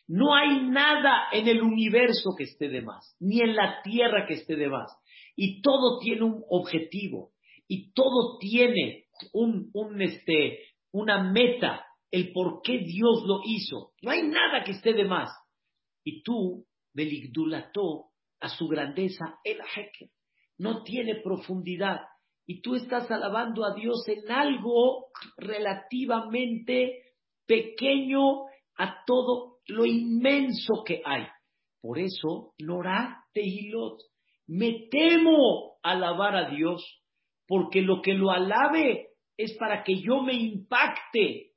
No 0.07 0.33
hay 0.33 0.61
nada 0.69 1.27
en 1.33 1.47
el 1.47 1.61
universo 1.61 2.31
que 2.37 2.45
esté 2.45 2.69
de 2.69 2.81
más, 2.81 3.15
ni 3.19 3.41
en 3.41 3.55
la 3.55 3.81
tierra 3.83 4.25
que 4.25 4.35
esté 4.35 4.55
de 4.55 4.69
más. 4.69 4.91
Y 5.35 5.61
todo 5.61 5.99
tiene 5.99 6.23
un 6.23 6.43
objetivo, 6.49 7.31
y 7.67 7.91
todo 7.91 8.37
tiene 8.39 9.05
un, 9.33 9.69
un 9.73 10.01
este, 10.01 10.59
una 10.91 11.31
meta, 11.31 11.85
el 12.09 12.31
por 12.31 12.61
qué 12.61 12.79
Dios 12.79 13.23
lo 13.25 13.41
hizo. 13.45 13.91
No 14.01 14.11
hay 14.11 14.23
nada 14.23 14.63
que 14.63 14.71
esté 14.71 14.93
de 14.93 15.05
más. 15.05 15.29
Y 16.03 16.23
tú, 16.23 16.65
Beligdulato, 16.93 18.05
a 18.39 18.49
su 18.49 18.67
grandeza, 18.67 19.39
el 19.43 19.57
Heker. 19.57 20.09
No 20.57 20.83
tiene 20.83 21.21
profundidad. 21.21 21.99
Y 22.45 22.61
tú 22.61 22.75
estás 22.75 23.11
alabando 23.11 23.65
a 23.65 23.73
Dios 23.75 24.07
en 24.07 24.31
algo 24.31 25.07
relativamente 25.35 27.03
pequeño 27.45 28.46
a 28.77 29.03
todo 29.05 29.57
lo 29.67 29.85
inmenso 29.85 30.83
que 30.85 31.01
hay. 31.05 31.27
Por 31.81 31.99
eso, 31.99 32.53
Norá 32.59 33.25
Tehilot, 33.33 33.99
me 34.47 34.87
temo 34.89 35.77
alabar 35.83 36.35
a 36.35 36.49
Dios, 36.49 36.83
porque 37.47 37.81
lo 37.81 38.01
que 38.01 38.13
lo 38.13 38.31
alabe 38.31 39.09
es 39.35 39.55
para 39.57 39.83
que 39.83 40.01
yo 40.01 40.21
me 40.21 40.33
impacte. 40.33 41.51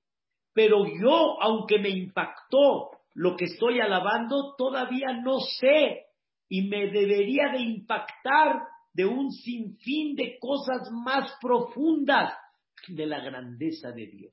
Pero 0.53 0.85
yo, 0.87 1.41
aunque 1.41 1.79
me 1.79 1.91
impactó 1.91 2.91
lo 3.15 3.37
que 3.37 3.47
estoy 3.47 3.81
alabando, 3.81 4.55
todavía 4.57 5.13
no 5.23 5.41
sé 5.41 6.07
y 6.49 6.69
me 6.69 6.91
debería 6.91 7.53
de 7.53 7.61
impactar 7.61 8.61
de 8.93 9.07
un 9.07 9.31
sinfín 9.31 10.17
de 10.17 10.37
cosas 10.41 10.91
más 11.05 11.33
profundas 11.41 12.35
de 12.89 13.07
la 13.07 13.21
grandeza 13.21 13.93
de 13.93 14.07
Dios. 14.07 14.33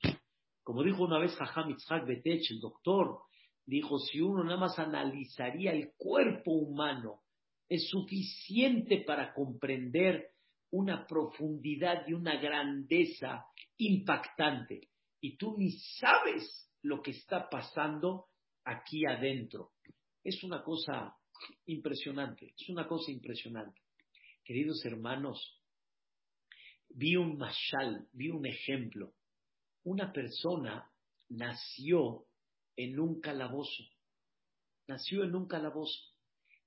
Como 0.68 0.84
dijo 0.84 1.06
una 1.06 1.18
vez 1.18 1.34
Jajam 1.38 1.70
Itzhak 1.70 2.06
Betech, 2.06 2.52
el 2.52 2.60
doctor, 2.60 3.22
dijo, 3.66 4.00
si 4.00 4.20
uno 4.20 4.44
nada 4.44 4.58
más 4.58 4.78
analizaría 4.78 5.72
el 5.72 5.94
cuerpo 5.96 6.52
humano, 6.52 7.22
es 7.70 7.88
suficiente 7.88 9.06
para 9.08 9.34
comprender 9.34 10.32
una 10.72 11.08
profundidad 11.08 12.06
y 12.06 12.12
una 12.12 12.36
grandeza 12.36 13.46
impactante. 13.78 14.90
Y 15.22 15.38
tú 15.38 15.56
ni 15.58 15.72
sabes 15.72 16.70
lo 16.82 17.02
que 17.02 17.12
está 17.12 17.48
pasando 17.50 18.26
aquí 18.66 19.06
adentro. 19.06 19.72
Es 20.22 20.44
una 20.44 20.62
cosa 20.64 21.16
impresionante, 21.66 22.54
es 22.60 22.68
una 22.68 22.86
cosa 22.86 23.10
impresionante. 23.10 23.80
Queridos 24.44 24.84
hermanos, 24.84 25.64
vi 26.90 27.16
un 27.16 27.38
mashal, 27.38 28.10
vi 28.12 28.32
un 28.32 28.46
ejemplo. 28.46 29.14
Una 29.88 30.12
persona 30.12 30.86
nació 31.30 32.26
en 32.76 33.00
un 33.00 33.22
calabozo, 33.22 33.86
nació 34.86 35.24
en 35.24 35.34
un 35.34 35.48
calabozo, 35.48 35.98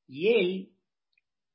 y 0.09 0.28
él 0.28 0.72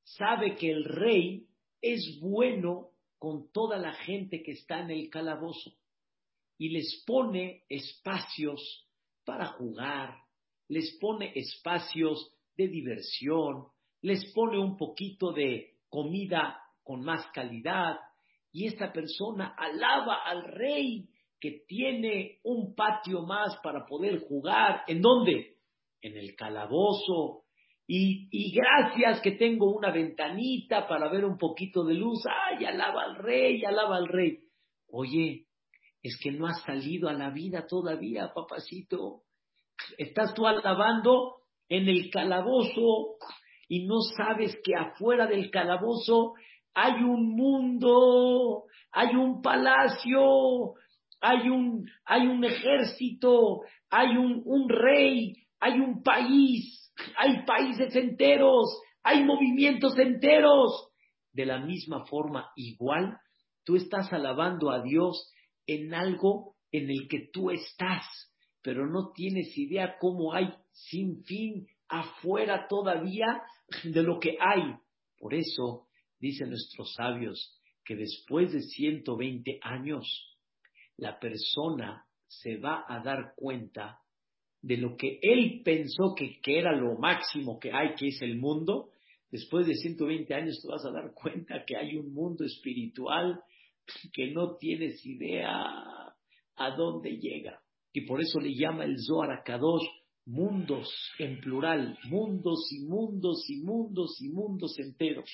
sabe 0.04 0.56
que 0.58 0.70
el 0.70 0.84
rey 0.84 1.48
es 1.82 2.20
bueno 2.22 2.92
con 3.18 3.52
toda 3.52 3.80
la 3.80 3.94
gente 3.94 4.44
que 4.44 4.52
está 4.52 4.82
en 4.82 4.92
el 4.92 5.10
calabozo 5.10 5.74
y 6.60 6.70
les 6.70 7.04
pone 7.04 7.64
espacios 7.68 8.88
para 9.24 9.48
jugar, 9.48 10.20
les 10.68 10.96
pone 11.02 11.32
espacios 11.34 12.32
de 12.56 12.68
diversión, 12.68 13.70
les 14.04 14.32
pone 14.34 14.60
un 14.60 14.78
poquito 14.78 15.34
de 15.34 15.80
comida 15.90 16.62
con 16.84 17.02
más 17.02 17.26
calidad 17.34 17.98
y 18.52 18.68
esta 18.68 18.94
persona 18.94 19.56
alaba 19.58 20.24
al 20.26 20.44
rey 20.44 21.10
que 21.46 21.64
tiene 21.68 22.40
un 22.44 22.74
patio 22.74 23.22
más 23.22 23.56
para 23.62 23.86
poder 23.86 24.20
jugar. 24.28 24.82
¿En 24.88 25.00
dónde? 25.00 25.58
En 26.02 26.18
el 26.18 26.36
calabozo. 26.36 27.44
Y, 27.86 28.28
y, 28.32 28.52
gracias 28.52 29.22
que 29.22 29.34
tengo 29.34 29.72
una 29.72 29.92
ventanita 29.92 30.88
para 30.88 31.08
ver 31.08 31.24
un 31.24 31.38
poquito 31.38 31.84
de 31.84 31.94
luz. 31.94 32.24
¡Ay, 32.26 32.66
alaba 32.66 33.04
al 33.04 33.18
rey, 33.18 33.64
alaba 33.64 33.98
al 33.98 34.08
rey! 34.08 34.40
Oye, 34.90 35.46
es 36.02 36.18
que 36.20 36.32
no 36.32 36.48
has 36.48 36.64
salido 36.64 37.10
a 37.10 37.14
la 37.14 37.30
vida 37.30 37.68
todavía, 37.68 38.34
papacito. 38.34 39.22
Estás 40.00 40.34
tú 40.34 40.48
alabando 40.48 41.36
en 41.70 41.88
el 41.88 42.10
calabozo 42.10 43.18
y 43.68 43.86
no 43.86 44.02
sabes 44.18 44.58
que 44.64 44.74
afuera 44.74 45.28
del 45.28 45.52
calabozo 45.52 46.34
hay 46.74 47.04
un 47.04 47.36
mundo, 47.36 48.64
hay 48.92 49.16
un 49.16 49.44
palacio, 49.44 50.74
hay 51.22 51.50
un, 51.50 51.90
hay 52.06 52.28
un 52.28 52.44
ejército, 52.44 53.62
hay 53.90 54.18
un, 54.18 54.42
un 54.46 54.70
rey, 54.70 55.36
hay 55.60 55.80
un 55.80 56.04
país, 56.04 56.94
hay 57.18 57.46
países 57.46 57.96
enteros, 57.96 58.82
hay 59.04 59.24
movimientos 59.24 59.98
enteros. 59.98 60.90
De 61.34 61.46
la 61.46 61.60
misma 61.60 62.06
forma, 62.06 62.50
igual, 62.56 63.18
tú 63.66 63.76
estás 63.76 64.12
alabando 64.14 64.72
a 64.72 64.82
Dios 64.82 65.32
en 65.68 65.94
algo 65.94 66.56
en 66.72 66.90
el 66.90 67.08
que 67.10 67.30
tú 67.32 67.52
estás, 67.52 68.04
pero 68.62 68.88
no 68.88 69.12
tienes 69.14 69.58
idea 69.58 69.98
cómo 70.00 70.34
hay 70.34 70.54
sin 70.72 71.24
fin 71.24 71.68
afuera 71.88 72.68
todavía 72.68 73.42
de 73.84 74.04
lo 74.04 74.20
que 74.20 74.38
hay. 74.40 74.76
Por 75.18 75.34
eso 75.34 75.88
dicen 76.20 76.50
nuestros 76.50 76.94
sabios 76.94 77.60
que 77.84 77.96
después 77.96 78.52
de 78.52 78.62
120 78.62 79.60
años 79.62 80.35
la 80.98 81.20
persona 81.20 82.06
se 82.28 82.58
va 82.58 82.86
a 82.88 83.02
dar 83.04 83.34
cuenta 83.36 84.00
de 84.62 84.78
lo 84.78 84.96
que 84.98 85.20
él 85.22 85.62
pensó 85.64 86.16
que, 86.16 86.40
que, 86.42 86.58
era 86.58 86.76
lo 86.76 86.98
máximo 86.98 87.60
que 87.60 87.72
hay, 87.72 87.94
que 87.96 88.08
es 88.08 88.22
el 88.22 88.38
mundo, 88.38 88.90
después 89.30 89.68
de 89.68 89.76
120 89.76 90.34
años 90.34 90.60
te 90.62 90.68
vas 90.68 90.86
a 90.86 90.92
dar 90.92 91.14
cuenta 91.14 91.64
que 91.66 91.78
hay 91.78 91.96
un 91.98 92.14
mundo 92.14 92.44
espiritual 92.44 93.40
que 94.12 94.32
no 94.32 94.56
tienes 94.58 95.06
idea 95.06 95.54
a 96.56 96.72
dónde 96.76 97.18
llega. 97.18 97.62
Y 97.94 98.02
por 98.02 98.22
eso 98.22 98.40
le 98.40 98.56
llama 98.56 98.86
el 98.86 98.98
Zohar 99.00 99.32
a 99.32 99.44
Kadosh 99.44 99.88
mundos 100.26 100.90
en 101.20 101.40
plural, 101.40 101.98
mundos 102.06 102.68
y 102.72 102.86
mundos 102.86 103.46
y 103.48 103.62
mundos 103.62 104.18
y 104.22 104.30
mundos 104.30 104.78
enteros. 104.80 105.30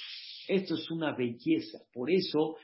Esto 0.48 0.76
es 0.76 0.92
una 0.92 1.16
belleza. 1.16 1.80
Por 1.94 2.12
eso, 2.12 2.58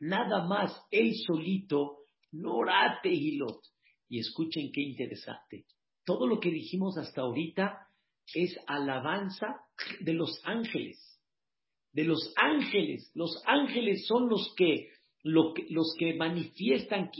nada 0.00 0.46
más 0.46 0.72
él 0.90 1.14
solito, 1.26 1.98
Norate 2.32 3.10
Hilot. 3.12 3.60
Y 4.08 4.18
escuchen 4.18 4.70
qué 4.72 4.80
interesante. 4.80 5.66
Todo 6.04 6.26
lo 6.26 6.40
que 6.40 6.50
dijimos 6.50 6.98
hasta 6.98 7.22
ahorita 7.22 7.86
es 8.34 8.58
alabanza 8.66 9.60
de 10.00 10.14
los 10.14 10.40
ángeles. 10.44 10.98
De 11.92 12.04
los 12.04 12.32
ángeles. 12.36 13.10
Los 13.14 13.42
ángeles 13.46 14.06
son 14.06 14.28
los 14.28 14.52
que, 14.56 14.88
los 15.22 15.94
que 15.98 16.14
manifiestan 16.14 17.10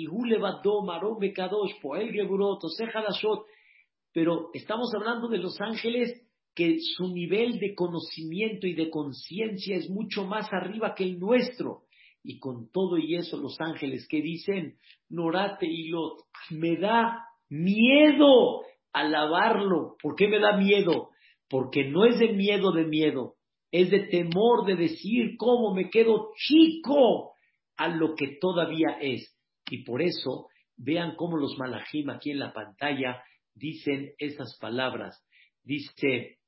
pero 4.12 4.50
estamos 4.52 4.92
hablando 4.94 5.28
de 5.28 5.38
los 5.38 5.60
ángeles 5.60 6.20
que 6.54 6.78
su 6.80 7.08
nivel 7.08 7.58
de 7.60 7.74
conocimiento 7.74 8.66
y 8.66 8.74
de 8.74 8.90
conciencia 8.90 9.76
es 9.76 9.88
mucho 9.88 10.26
más 10.26 10.52
arriba 10.52 10.94
que 10.94 11.04
el 11.04 11.18
nuestro. 11.18 11.84
Y 12.22 12.38
con 12.38 12.70
todo 12.70 12.98
y 12.98 13.16
eso 13.16 13.38
los 13.38 13.60
ángeles 13.60 14.06
que 14.08 14.20
dicen, 14.20 14.76
Norate 15.08 15.66
y 15.66 15.88
Lot, 15.88 16.18
me 16.50 16.76
da 16.76 17.24
miedo 17.48 18.62
alabarlo. 18.92 19.96
¿Por 20.02 20.16
qué 20.16 20.28
me 20.28 20.38
da 20.38 20.56
miedo? 20.56 21.10
Porque 21.48 21.84
no 21.84 22.04
es 22.04 22.18
de 22.18 22.32
miedo 22.32 22.72
de 22.72 22.84
miedo, 22.84 23.34
es 23.70 23.90
de 23.90 24.00
temor 24.00 24.66
de 24.66 24.76
decir 24.76 25.36
cómo 25.36 25.74
me 25.74 25.90
quedo 25.90 26.30
chico 26.36 27.32
a 27.76 27.88
lo 27.88 28.14
que 28.14 28.36
todavía 28.40 28.98
es. 29.00 29.36
Y 29.70 29.84
por 29.84 30.02
eso, 30.02 30.48
vean 30.76 31.14
cómo 31.16 31.36
los 31.36 31.56
malajim 31.58 32.10
aquí 32.10 32.30
en 32.30 32.38
la 32.38 32.52
pantalla 32.52 33.22
dicen 33.54 34.12
esas 34.18 34.56
palabras. 34.58 35.22
Dice, 35.62 36.38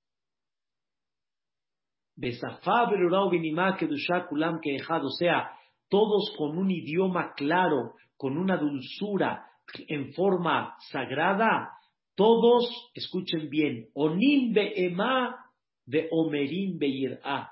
o 5.04 5.10
sea, 5.18 5.50
todos 5.92 6.32
con 6.38 6.56
un 6.56 6.70
idioma 6.70 7.34
claro, 7.36 7.92
con 8.16 8.38
una 8.38 8.56
dulzura 8.56 9.44
en 9.88 10.14
forma 10.14 10.74
sagrada, 10.90 11.68
todos, 12.14 12.64
escuchen 12.94 13.50
bien, 13.50 13.88
onim 13.92 14.54
ema 14.56 15.36
de 15.84 16.08
omerim 16.10 16.78
beir'a. 16.78 17.50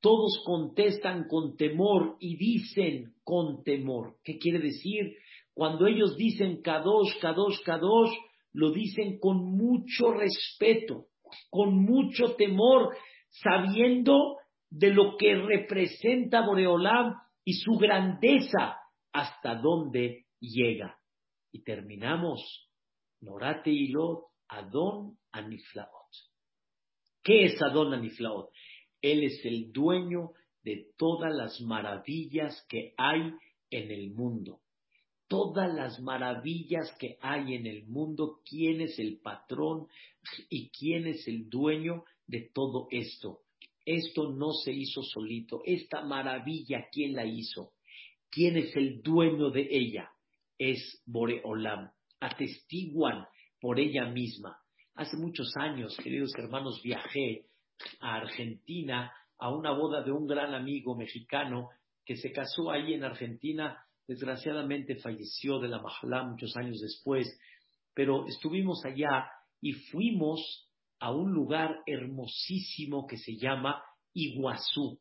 Todos 0.00 0.40
contestan 0.46 1.26
con 1.28 1.56
temor 1.56 2.16
y 2.20 2.36
dicen 2.36 3.12
con 3.24 3.64
temor. 3.64 4.18
¿Qué 4.22 4.38
quiere 4.38 4.60
decir? 4.60 5.16
Cuando 5.52 5.88
ellos 5.88 6.16
dicen 6.16 6.62
kadosh, 6.62 7.18
kadosh, 7.20 7.60
kadosh, 7.64 8.12
lo 8.52 8.70
dicen 8.70 9.18
con 9.18 9.56
mucho 9.56 10.12
respeto, 10.12 11.06
con 11.50 11.74
mucho 11.74 12.36
temor, 12.36 12.96
sabiendo 13.30 14.36
de 14.70 14.94
lo 14.94 15.16
que 15.18 15.34
representa 15.34 16.46
Boreolam 16.46 17.14
y 17.50 17.54
su 17.54 17.72
grandeza, 17.78 18.76
hasta 19.12 19.56
dónde 19.56 20.26
llega. 20.38 20.96
Y 21.50 21.64
terminamos, 21.64 22.70
Norate 23.22 23.72
Lot, 23.88 24.26
Adon 24.46 25.18
Aniflaot. 25.32 26.12
¿Qué 27.24 27.46
es 27.46 27.60
Adon 27.60 27.92
Aniflaot? 27.92 28.50
Él 29.02 29.24
es 29.24 29.44
el 29.44 29.72
dueño 29.72 30.30
de 30.62 30.92
todas 30.96 31.34
las 31.34 31.60
maravillas 31.60 32.64
que 32.68 32.94
hay 32.96 33.32
en 33.70 33.90
el 33.90 34.12
mundo 34.12 34.60
todas 35.26 35.72
las 35.72 36.00
maravillas 36.00 36.92
que 36.98 37.16
hay 37.20 37.54
en 37.54 37.64
el 37.64 37.86
mundo, 37.86 38.40
quién 38.44 38.80
es 38.80 38.98
el 38.98 39.20
patrón 39.20 39.86
y 40.48 40.70
quién 40.70 41.06
es 41.06 41.28
el 41.28 41.48
dueño 41.48 42.02
de 42.26 42.50
todo 42.52 42.88
esto. 42.90 43.42
Esto 43.90 44.30
no 44.30 44.52
se 44.52 44.72
hizo 44.72 45.02
solito. 45.02 45.62
Esta 45.64 46.02
maravilla, 46.02 46.86
¿quién 46.92 47.14
la 47.14 47.24
hizo? 47.24 47.72
¿Quién 48.30 48.56
es 48.56 48.76
el 48.76 49.02
dueño 49.02 49.50
de 49.50 49.66
ella? 49.68 50.10
Es 50.58 51.02
Boreolam. 51.06 51.90
Atestiguan 52.20 53.26
por 53.60 53.80
ella 53.80 54.06
misma. 54.06 54.56
Hace 54.94 55.16
muchos 55.16 55.52
años, 55.56 55.96
queridos 55.96 56.32
hermanos, 56.38 56.80
viajé 56.82 57.46
a 58.00 58.16
Argentina 58.16 59.12
a 59.38 59.50
una 59.50 59.72
boda 59.72 60.02
de 60.02 60.12
un 60.12 60.26
gran 60.26 60.54
amigo 60.54 60.94
mexicano 60.94 61.70
que 62.04 62.16
se 62.16 62.30
casó 62.30 62.70
ahí 62.70 62.94
en 62.94 63.04
Argentina 63.04 63.84
Desgraciadamente 64.10 64.96
falleció 64.96 65.60
de 65.60 65.68
la 65.68 65.80
Mahalá 65.80 66.24
muchos 66.24 66.56
años 66.56 66.80
después, 66.80 67.28
pero 67.94 68.26
estuvimos 68.26 68.84
allá 68.84 69.30
y 69.60 69.72
fuimos 69.72 70.68
a 71.00 71.10
un 71.12 71.32
lugar 71.32 71.80
hermosísimo 71.86 73.06
que 73.06 73.16
se 73.16 73.36
llama 73.36 73.82
Iguazú, 74.12 75.00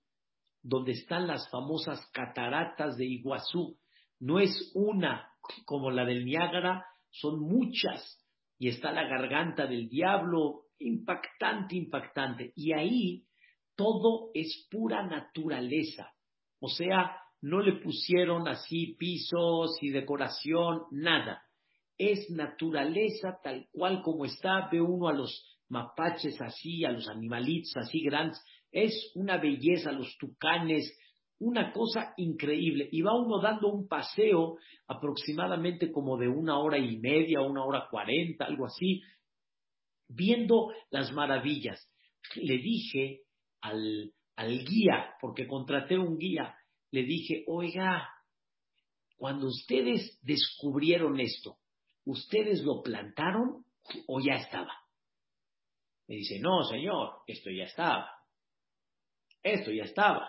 donde 0.62 0.93
están 0.93 1.27
las 1.27 1.49
famosas 1.51 1.99
cataratas 2.12 2.97
de 2.97 3.05
Iguazú. 3.05 3.77
No 4.19 4.39
es 4.39 4.71
una 4.73 5.29
como 5.65 5.91
la 5.91 6.05
del 6.05 6.25
Niágara, 6.25 6.85
son 7.12 7.41
muchas. 7.41 8.17
Y 8.57 8.69
está 8.69 8.91
la 8.91 9.03
garganta 9.07 9.67
del 9.67 9.88
diablo, 9.88 10.65
impactante, 10.79 11.75
impactante. 11.75 12.53
Y 12.55 12.73
ahí 12.73 13.25
todo 13.75 14.31
es 14.33 14.67
pura 14.69 15.05
naturaleza. 15.05 16.13
O 16.59 16.67
sea, 16.67 17.15
no 17.41 17.62
le 17.62 17.81
pusieron 17.81 18.47
así 18.47 18.95
pisos 18.97 19.77
y 19.81 19.89
decoración, 19.89 20.83
nada. 20.91 21.41
Es 21.97 22.29
naturaleza 22.29 23.39
tal 23.41 23.67
cual 23.71 24.01
como 24.01 24.25
está. 24.25 24.69
Ve 24.69 24.81
uno 24.81 25.07
a 25.07 25.13
los 25.13 25.59
mapaches 25.69 26.41
así, 26.41 26.84
a 26.84 26.91
los 26.91 27.08
animalitos 27.08 27.75
así 27.77 28.01
grandes. 28.01 28.43
Es 28.71 29.12
una 29.15 29.38
belleza, 29.38 29.91
los 29.91 30.17
tucanes, 30.17 30.97
una 31.39 31.71
cosa 31.71 32.13
increíble. 32.17 32.89
Y 32.91 33.01
va 33.01 33.15
uno 33.15 33.39
dando 33.41 33.69
un 33.69 33.88
paseo 33.88 34.58
aproximadamente 34.88 35.91
como 35.91 36.17
de 36.17 36.27
una 36.27 36.60
hora 36.60 36.77
y 36.77 36.97
media, 36.97 37.41
una 37.41 37.63
hora 37.63 37.88
cuarenta, 37.89 38.45
algo 38.45 38.65
así, 38.65 39.01
viendo 40.08 40.71
las 40.89 41.12
maravillas. 41.13 41.79
Le 42.36 42.58
dije 42.58 43.21
al, 43.62 44.12
al 44.36 44.65
guía, 44.65 45.13
porque 45.21 45.47
contraté 45.47 45.97
un 45.97 46.17
guía, 46.17 46.55
le 46.91 47.03
dije, 47.03 47.43
oiga, 47.47 48.08
cuando 49.15 49.47
ustedes 49.47 50.19
descubrieron 50.21 51.19
esto, 51.19 51.58
¿ustedes 52.05 52.63
lo 52.63 52.82
plantaron 52.82 53.65
o 54.08 54.19
ya 54.19 54.36
estaba? 54.36 54.73
Me 56.10 56.15
dice, 56.15 56.39
no, 56.39 56.63
señor, 56.63 57.22
esto 57.28 57.52
ya 57.52 57.65
estaba. 57.65 58.10
Esto 59.43 59.72
ya 59.72 59.84
estaba. 59.84 60.28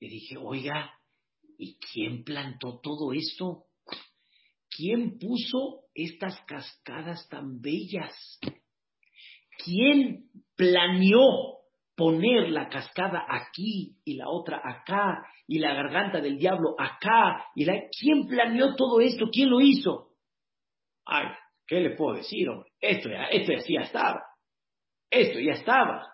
Le 0.00 0.08
dije, 0.08 0.36
oiga, 0.36 0.92
¿y 1.56 1.78
quién 1.78 2.24
plantó 2.24 2.80
todo 2.82 3.12
esto? 3.12 3.66
¿Quién 4.68 5.16
puso 5.20 5.84
estas 5.94 6.40
cascadas 6.46 7.28
tan 7.28 7.60
bellas? 7.60 8.40
¿Quién 9.64 10.30
planeó 10.56 11.60
poner 11.94 12.50
la 12.50 12.68
cascada 12.68 13.24
aquí 13.28 13.96
y 14.04 14.16
la 14.16 14.28
otra 14.28 14.60
acá 14.64 15.24
y 15.46 15.60
la 15.60 15.74
garganta 15.74 16.20
del 16.20 16.38
diablo 16.38 16.74
acá 16.76 17.52
y 17.54 17.64
la... 17.64 17.74
¿Quién 18.00 18.26
planeó 18.26 18.74
todo 18.74 19.00
esto? 19.00 19.26
¿Quién 19.30 19.50
lo 19.50 19.60
hizo? 19.60 20.08
Ay, 21.04 21.28
¿qué 21.68 21.78
le 21.78 21.90
puedo 21.90 22.16
decir, 22.16 22.48
hombre? 22.48 22.72
Esto 22.80 23.08
ya, 23.10 23.26
esto 23.26 23.52
ya 23.68 23.82
estaba. 23.82 24.33
Esto 25.14 25.38
ya 25.38 25.52
estaba. 25.52 26.06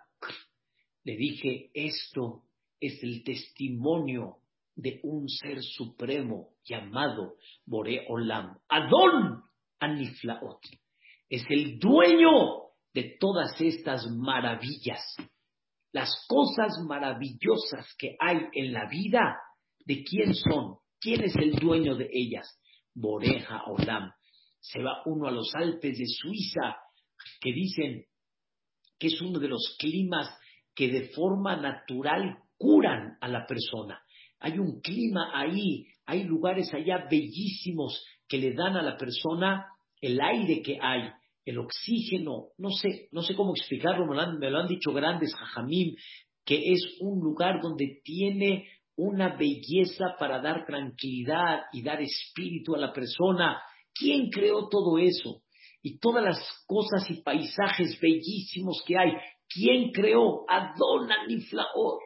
Le 1.04 1.16
dije, 1.16 1.70
esto 1.72 2.42
es 2.78 3.02
el 3.02 3.24
testimonio 3.24 4.36
de 4.76 5.00
un 5.02 5.28
ser 5.28 5.62
supremo 5.62 6.50
llamado 6.64 7.36
Bore 7.64 8.06
Olam. 8.08 8.58
Adón 8.68 9.42
Aniflaot. 9.78 10.60
Es 11.28 11.44
el 11.48 11.78
dueño 11.78 12.30
de 12.92 13.16
todas 13.18 13.58
estas 13.60 14.06
maravillas 14.10 15.02
las 15.92 16.10
cosas 16.28 16.78
maravillosas 16.86 17.94
que 17.98 18.16
hay 18.18 18.38
en 18.52 18.72
la 18.72 18.88
vida, 18.88 19.36
¿de 19.84 20.04
quién 20.04 20.34
son? 20.34 20.76
¿Quién 21.00 21.24
es 21.24 21.34
el 21.36 21.52
dueño 21.52 21.96
de 21.96 22.08
ellas? 22.12 22.60
Boreja 22.94 23.64
Olam. 23.66 24.12
Se 24.60 24.82
va 24.82 25.02
uno 25.06 25.26
a 25.26 25.32
los 25.32 25.50
Alpes 25.54 25.98
de 25.98 26.06
Suiza, 26.06 26.76
que 27.40 27.52
dicen 27.52 28.04
que 29.00 29.08
es 29.08 29.20
uno 29.20 29.40
de 29.40 29.48
los 29.48 29.76
climas 29.78 30.28
que 30.74 30.88
de 30.88 31.08
forma 31.08 31.56
natural 31.56 32.36
curan 32.56 33.16
a 33.20 33.26
la 33.26 33.46
persona. 33.46 34.00
Hay 34.38 34.58
un 34.58 34.80
clima 34.80 35.32
ahí, 35.34 35.86
Hay 36.06 36.24
lugares 36.24 36.72
allá 36.74 37.06
bellísimos 37.10 38.04
que 38.28 38.38
le 38.38 38.52
dan 38.52 38.76
a 38.76 38.82
la 38.82 38.96
persona 38.96 39.66
el 40.00 40.20
aire 40.20 40.62
que 40.62 40.78
hay, 40.80 41.10
el 41.44 41.58
oxígeno, 41.58 42.48
no 42.58 42.70
sé, 42.70 43.08
no 43.12 43.22
sé 43.22 43.34
cómo 43.34 43.52
explicarlo, 43.54 44.06
me 44.06 44.50
lo 44.50 44.58
han, 44.58 44.68
dicho 44.68 44.92
grandes 44.92 45.34
jajamim, 45.34 45.94
que 46.44 46.72
es 46.72 46.96
un 47.00 47.20
lugar 47.20 47.60
donde 47.62 48.00
tiene 48.02 48.66
una 48.96 49.36
belleza 49.36 50.16
para 50.18 50.40
dar 50.40 50.66
tranquilidad 50.66 51.60
y 51.72 51.82
dar 51.82 52.00
espíritu 52.02 52.74
a 52.74 52.78
la 52.78 52.92
persona. 52.92 53.62
¿Quién 53.94 54.30
creó 54.30 54.68
todo 54.68 54.98
eso? 54.98 55.42
Y 55.82 55.98
todas 55.98 56.22
las 56.22 56.38
cosas 56.66 57.08
y 57.10 57.22
paisajes 57.22 57.98
bellísimos 58.00 58.82
que 58.86 58.98
hay. 58.98 59.12
¿Quién 59.48 59.92
creó? 59.92 60.44
Adona 60.48 61.26
Niflaot. 61.26 62.00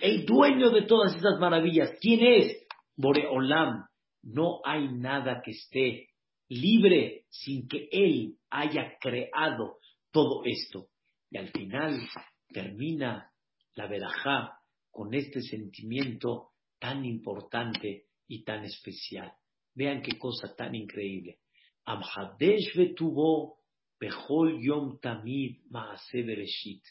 El 0.00 0.24
dueño 0.24 0.70
de 0.70 0.82
todas 0.82 1.16
esas 1.16 1.38
maravillas. 1.40 1.92
¿Quién 2.00 2.20
es? 2.24 2.66
Boreolam. 2.96 3.84
No 4.22 4.60
hay 4.64 4.88
nada 4.92 5.42
que 5.44 5.52
esté 5.52 6.08
libre 6.48 7.24
sin 7.30 7.66
que 7.66 7.88
Él 7.90 8.36
haya 8.50 8.96
creado 9.00 9.78
todo 10.10 10.42
esto. 10.44 10.88
Y 11.30 11.38
al 11.38 11.50
final 11.50 12.00
termina 12.48 13.32
la 13.74 13.86
verajá 13.86 14.58
con 14.90 15.14
este 15.14 15.40
sentimiento 15.40 16.50
tan 16.78 17.04
importante 17.04 18.06
y 18.26 18.44
tan 18.44 18.64
especial. 18.64 19.32
Vean 19.74 20.02
qué 20.02 20.18
cosa 20.18 20.54
tan 20.54 20.74
increíble. 20.74 21.38
Amhadesh 21.84 22.74
vetuvo 22.74 23.58
Behol 23.98 24.60
Yom 24.62 24.98
Tamid 25.00 25.60
Maase 25.70 26.22
Bereshit. 26.22 26.82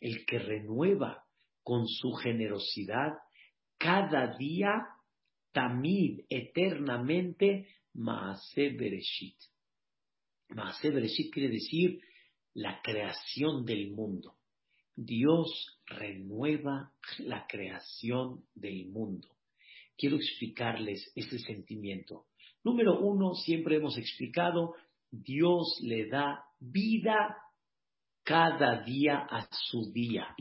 El 0.00 0.24
que 0.24 0.38
renueva 0.38 1.24
con 1.62 1.86
su 1.86 2.12
generosidad 2.12 3.12
cada 3.78 4.36
día, 4.36 4.86
Tamid, 5.52 6.20
eternamente, 6.28 7.68
Maase 7.94 8.70
Bereshit. 8.70 9.36
Maase 10.50 10.90
Bereshit 10.90 11.32
quiere 11.32 11.48
decir 11.48 12.00
la 12.54 12.80
creación 12.82 13.64
del 13.64 13.90
mundo. 13.90 14.36
Dios 14.94 15.78
renueva 15.86 16.92
la 17.18 17.46
creación 17.46 18.46
del 18.54 18.86
mundo. 18.86 19.28
Quiero 19.96 20.16
explicarles 20.16 21.12
ese 21.14 21.38
sentimiento. 21.38 22.26
Número 22.66 22.98
uno, 22.98 23.36
siempre 23.36 23.76
hemos 23.76 23.96
explicado, 23.96 24.74
Dios 25.12 25.78
le 25.84 26.08
da 26.08 26.42
vida 26.58 27.36
cada 28.24 28.82
día 28.82 29.18
a 29.18 29.46
su 29.52 29.92
día. 29.92 30.34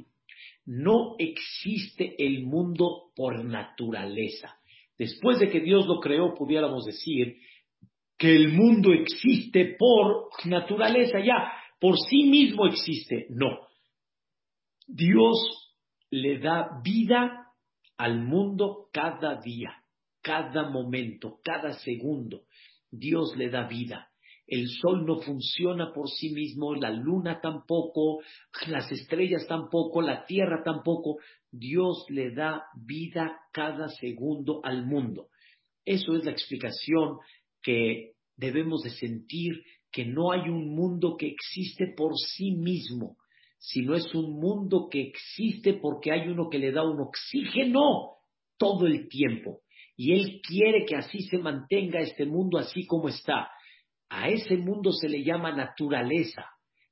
No 0.65 1.17
existe 1.19 2.15
el 2.17 2.43
mundo 2.43 3.11
por 3.15 3.45
naturaleza. 3.45 4.57
Después 4.97 5.37
de 5.37 5.51
que 5.51 5.59
Dios 5.59 5.85
lo 5.85 5.99
creó, 5.99 6.33
pudiéramos 6.33 6.85
decir 6.85 7.37
que 8.17 8.35
el 8.35 8.53
mundo 8.53 8.91
existe 8.91 9.75
por 9.77 10.29
naturaleza, 10.45 11.19
ya, 11.19 11.53
por 11.79 11.95
sí 12.09 12.23
mismo 12.23 12.65
existe. 12.65 13.27
No, 13.29 13.67
Dios 14.87 15.75
le 16.09 16.39
da 16.39 16.81
vida 16.83 17.51
al 17.97 18.23
mundo 18.23 18.89
cada 18.91 19.39
día, 19.41 19.75
cada 20.25 20.67
momento, 20.71 21.39
cada 21.43 21.73
segundo. 21.73 22.45
Dios 22.89 23.37
le 23.37 23.51
da 23.51 23.67
vida. 23.67 24.09
El 24.47 24.67
sol 24.67 25.05
no 25.05 25.19
funciona 25.21 25.93
por 25.93 26.09
sí 26.09 26.31
mismo, 26.31 26.73
la 26.73 26.89
luna 26.89 27.39
tampoco, 27.41 28.21
las 28.67 28.91
estrellas 28.91 29.45
tampoco, 29.47 30.01
la 30.01 30.25
tierra 30.25 30.63
tampoco. 30.63 31.19
Dios 31.51 32.05
le 32.09 32.31
da 32.31 32.63
vida 32.75 33.39
cada 33.53 33.87
segundo 33.89 34.61
al 34.63 34.85
mundo. 34.87 35.27
Eso 35.85 36.15
es 36.15 36.25
la 36.25 36.31
explicación 36.31 37.19
que 37.61 38.13
debemos 38.35 38.81
de 38.81 38.89
sentir 38.89 39.63
que 39.91 40.05
no 40.05 40.31
hay 40.31 40.49
un 40.49 40.75
mundo 40.75 41.17
que 41.17 41.27
existe 41.27 41.93
por 41.95 42.13
sí 42.17 42.51
mismo 42.51 43.17
sino 43.57 43.95
es 43.95 44.13
un 44.13 44.39
mundo 44.39 44.89
que 44.91 45.01
existe 45.01 45.73
porque 45.73 46.11
hay 46.11 46.27
uno 46.27 46.49
que 46.49 46.59
le 46.59 46.71
da 46.71 46.83
un 46.83 46.99
oxígeno 46.99 48.17
todo 48.57 48.85
el 48.85 49.07
tiempo. 49.07 49.61
Y 49.95 50.13
Él 50.13 50.41
quiere 50.45 50.85
que 50.85 50.95
así 50.95 51.21
se 51.23 51.37
mantenga 51.37 51.99
este 51.99 52.25
mundo 52.25 52.57
así 52.57 52.85
como 52.85 53.09
está. 53.09 53.49
A 54.09 54.29
ese 54.29 54.57
mundo 54.57 54.91
se 54.91 55.09
le 55.09 55.23
llama 55.23 55.55
naturaleza, 55.55 56.45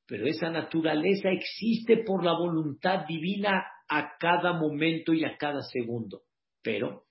pero 0.05 0.25
esa 0.25 0.49
naturaleza 0.49 1.29
existe 1.29 1.97
por 1.97 2.23
la 2.23 2.33
voluntad 2.33 3.05
divina 3.07 3.63
a 3.89 4.17
cada 4.17 4.53
momento 4.53 5.13
y 5.13 5.23
a 5.23 5.37
cada 5.37 5.61
segundo. 5.61 6.23
Pero 6.61 7.05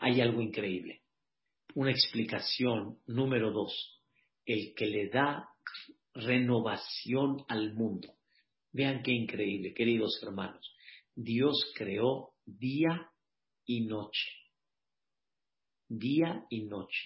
hay 0.00 0.20
algo 0.20 0.40
increíble. 0.40 1.02
Una 1.74 1.92
explicación 1.92 2.98
número 3.06 3.52
dos. 3.52 4.00
El 4.44 4.74
que 4.74 4.86
le 4.86 5.08
da 5.08 5.48
renovación 6.14 7.44
al 7.48 7.74
mundo. 7.74 8.14
Vean 8.72 9.02
qué 9.02 9.12
increíble, 9.12 9.74
queridos 9.74 10.20
hermanos. 10.22 10.74
Dios 11.14 11.72
creó 11.76 12.30
día 12.44 13.10
y 13.66 13.86
noche. 13.86 14.39
Día 15.90 16.46
y 16.48 16.66
noche. 16.66 17.02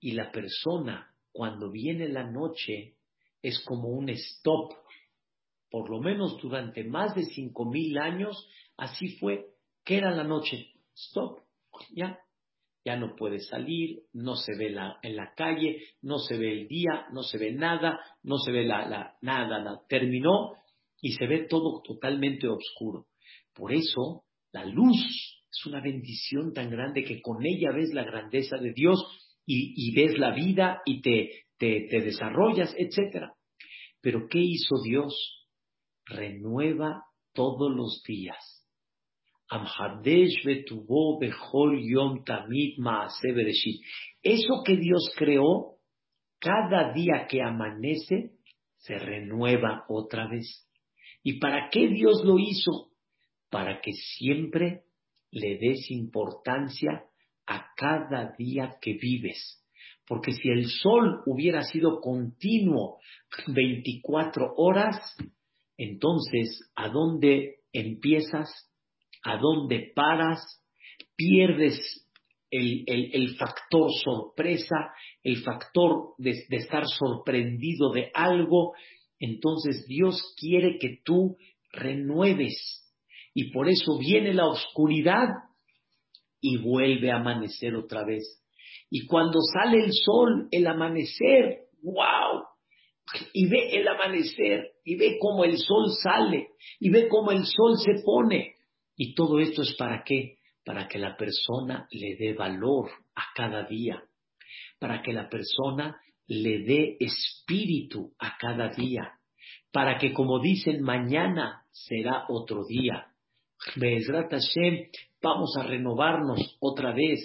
Y 0.00 0.12
la 0.12 0.32
persona, 0.32 1.14
cuando 1.30 1.70
viene 1.70 2.08
la 2.08 2.24
noche, 2.24 2.96
es 3.42 3.62
como 3.66 3.90
un 3.90 4.08
stop. 4.08 4.72
Por 5.70 5.90
lo 5.90 6.00
menos 6.00 6.40
durante 6.40 6.84
más 6.84 7.14
de 7.14 7.24
cinco 7.24 7.66
mil 7.66 7.98
años, 7.98 8.48
así 8.78 9.18
fue. 9.18 9.44
¿Qué 9.84 9.98
era 9.98 10.10
la 10.10 10.24
noche? 10.24 10.72
Stop. 10.94 11.42
Ya, 11.94 12.18
ya 12.82 12.96
no 12.96 13.14
puede 13.14 13.40
salir, 13.40 14.04
no 14.14 14.36
se 14.36 14.56
ve 14.56 14.70
la, 14.70 14.98
en 15.02 15.16
la 15.16 15.34
calle, 15.34 15.82
no 16.00 16.18
se 16.18 16.38
ve 16.38 16.52
el 16.52 16.68
día, 16.68 17.06
no 17.12 17.22
se 17.22 17.36
ve 17.36 17.52
nada, 17.52 18.00
no 18.22 18.38
se 18.38 18.52
ve 18.52 18.64
la, 18.64 18.88
la, 18.88 19.16
nada, 19.20 19.58
nada, 19.58 19.82
terminó 19.86 20.52
y 21.02 21.12
se 21.12 21.26
ve 21.26 21.46
todo 21.46 21.82
totalmente 21.82 22.48
oscuro. 22.48 23.06
Por 23.52 23.74
eso 23.74 24.24
la 24.52 24.64
luz 24.64 25.35
es 25.50 25.66
una 25.66 25.80
bendición 25.80 26.52
tan 26.52 26.70
grande 26.70 27.04
que 27.04 27.20
con 27.20 27.44
ella 27.44 27.72
ves 27.72 27.92
la 27.92 28.04
grandeza 28.04 28.56
de 28.58 28.72
Dios 28.72 29.04
y, 29.46 29.94
ves 29.94 30.18
la 30.18 30.32
vida 30.32 30.82
y 30.84 31.00
te, 31.00 31.46
te, 31.56 32.00
desarrollas, 32.00 32.74
etc. 32.76 33.28
Pero 34.00 34.26
¿qué 34.28 34.40
hizo 34.40 34.82
Dios? 34.82 35.46
Renueva 36.04 37.04
todos 37.32 37.74
los 37.74 38.02
días 38.06 38.56
eso 44.22 44.62
que 44.64 44.76
Dios 44.76 45.12
creó, 45.16 45.76
cada 46.40 46.92
día 46.92 47.26
que 47.28 47.42
amanece, 47.42 48.32
se 48.78 48.98
renueva 48.98 49.84
otra 49.88 50.28
vez. 50.28 50.68
¿Y 51.22 51.38
para 51.38 51.70
qué 51.70 51.88
Dios 51.88 52.24
lo 52.24 52.38
hizo? 52.38 52.90
Para 53.50 53.80
que 53.80 53.92
siempre 53.92 54.82
le 55.30 55.58
des 55.58 55.90
importancia 55.90 57.04
a 57.46 57.66
cada 57.76 58.34
día 58.38 58.76
que 58.80 58.94
vives. 58.94 59.62
Porque 60.06 60.32
si 60.32 60.48
el 60.48 60.66
sol 60.66 61.22
hubiera 61.26 61.62
sido 61.62 62.00
continuo 62.00 62.98
24 63.48 64.54
horas, 64.56 65.16
entonces, 65.76 66.70
¿a 66.74 66.88
dónde 66.88 67.56
empiezas? 67.72 68.48
a 69.26 69.38
dónde 69.38 69.92
paras, 69.94 70.40
pierdes 71.16 72.06
el, 72.48 73.36
factor 73.36 73.90
sorpresa, 74.04 74.92
el 75.24 75.42
factor 75.42 76.14
de, 76.16 76.32
de 76.48 76.56
estar 76.56 76.84
sorprendido 76.86 77.90
de 77.92 78.10
algo. 78.14 78.74
Entonces 79.18 79.84
Dios 79.88 80.34
quiere 80.38 80.78
que 80.78 81.00
tú 81.04 81.36
renueves. 81.72 82.85
Y 83.38 83.50
por 83.50 83.68
eso 83.68 83.98
viene 83.98 84.32
la 84.32 84.46
oscuridad 84.46 85.28
y 86.40 86.56
vuelve 86.56 87.10
a 87.10 87.16
amanecer 87.16 87.76
otra 87.76 88.02
vez. 88.02 88.42
Y 88.88 89.06
cuando 89.06 89.40
sale 89.42 89.84
el 89.84 89.92
sol, 89.92 90.48
el 90.50 90.66
amanecer, 90.66 91.64
wow, 91.82 92.44
y 93.34 93.46
ve 93.46 93.76
el 93.76 93.86
amanecer, 93.88 94.70
y 94.82 94.96
ve 94.96 95.18
cómo 95.20 95.44
el 95.44 95.58
sol 95.58 95.90
sale, 96.02 96.48
y 96.80 96.88
ve 96.88 97.08
cómo 97.08 97.30
el 97.30 97.44
sol 97.44 97.76
se 97.76 98.02
pone. 98.02 98.54
Y 98.96 99.14
todo 99.14 99.38
esto 99.38 99.60
es 99.60 99.74
para 99.74 100.02
qué? 100.02 100.38
Para 100.64 100.88
que 100.88 100.98
la 100.98 101.14
persona 101.14 101.86
le 101.90 102.16
dé 102.16 102.32
valor 102.32 102.88
a 103.14 103.34
cada 103.34 103.64
día, 103.64 104.02
para 104.78 105.02
que 105.02 105.12
la 105.12 105.28
persona 105.28 106.00
le 106.26 106.60
dé 106.60 106.96
espíritu 107.00 108.14
a 108.18 108.38
cada 108.38 108.70
día, 108.70 109.12
para 109.70 109.98
que 109.98 110.14
como 110.14 110.40
dicen 110.40 110.80
mañana 110.80 111.66
será 111.70 112.24
otro 112.30 112.64
día. 112.64 113.12
Vamos 115.22 115.56
a 115.58 115.64
renovarnos 115.64 116.56
otra 116.60 116.92
vez. 116.92 117.20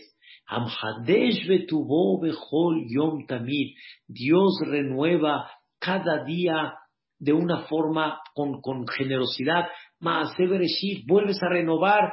Yom 2.89 3.25
Tamid. 3.25 3.75
Dios 4.07 4.59
renueva 4.65 5.49
cada 5.79 6.23
día 6.23 6.73
de 7.19 7.33
una 7.33 7.63
forma 7.67 8.19
con, 8.33 8.61
con 8.61 8.87
generosidad. 8.87 9.67
Maase 9.99 10.47
Bereshit, 10.47 11.05
vuelves 11.07 11.41
a 11.43 11.49
renovar 11.49 12.11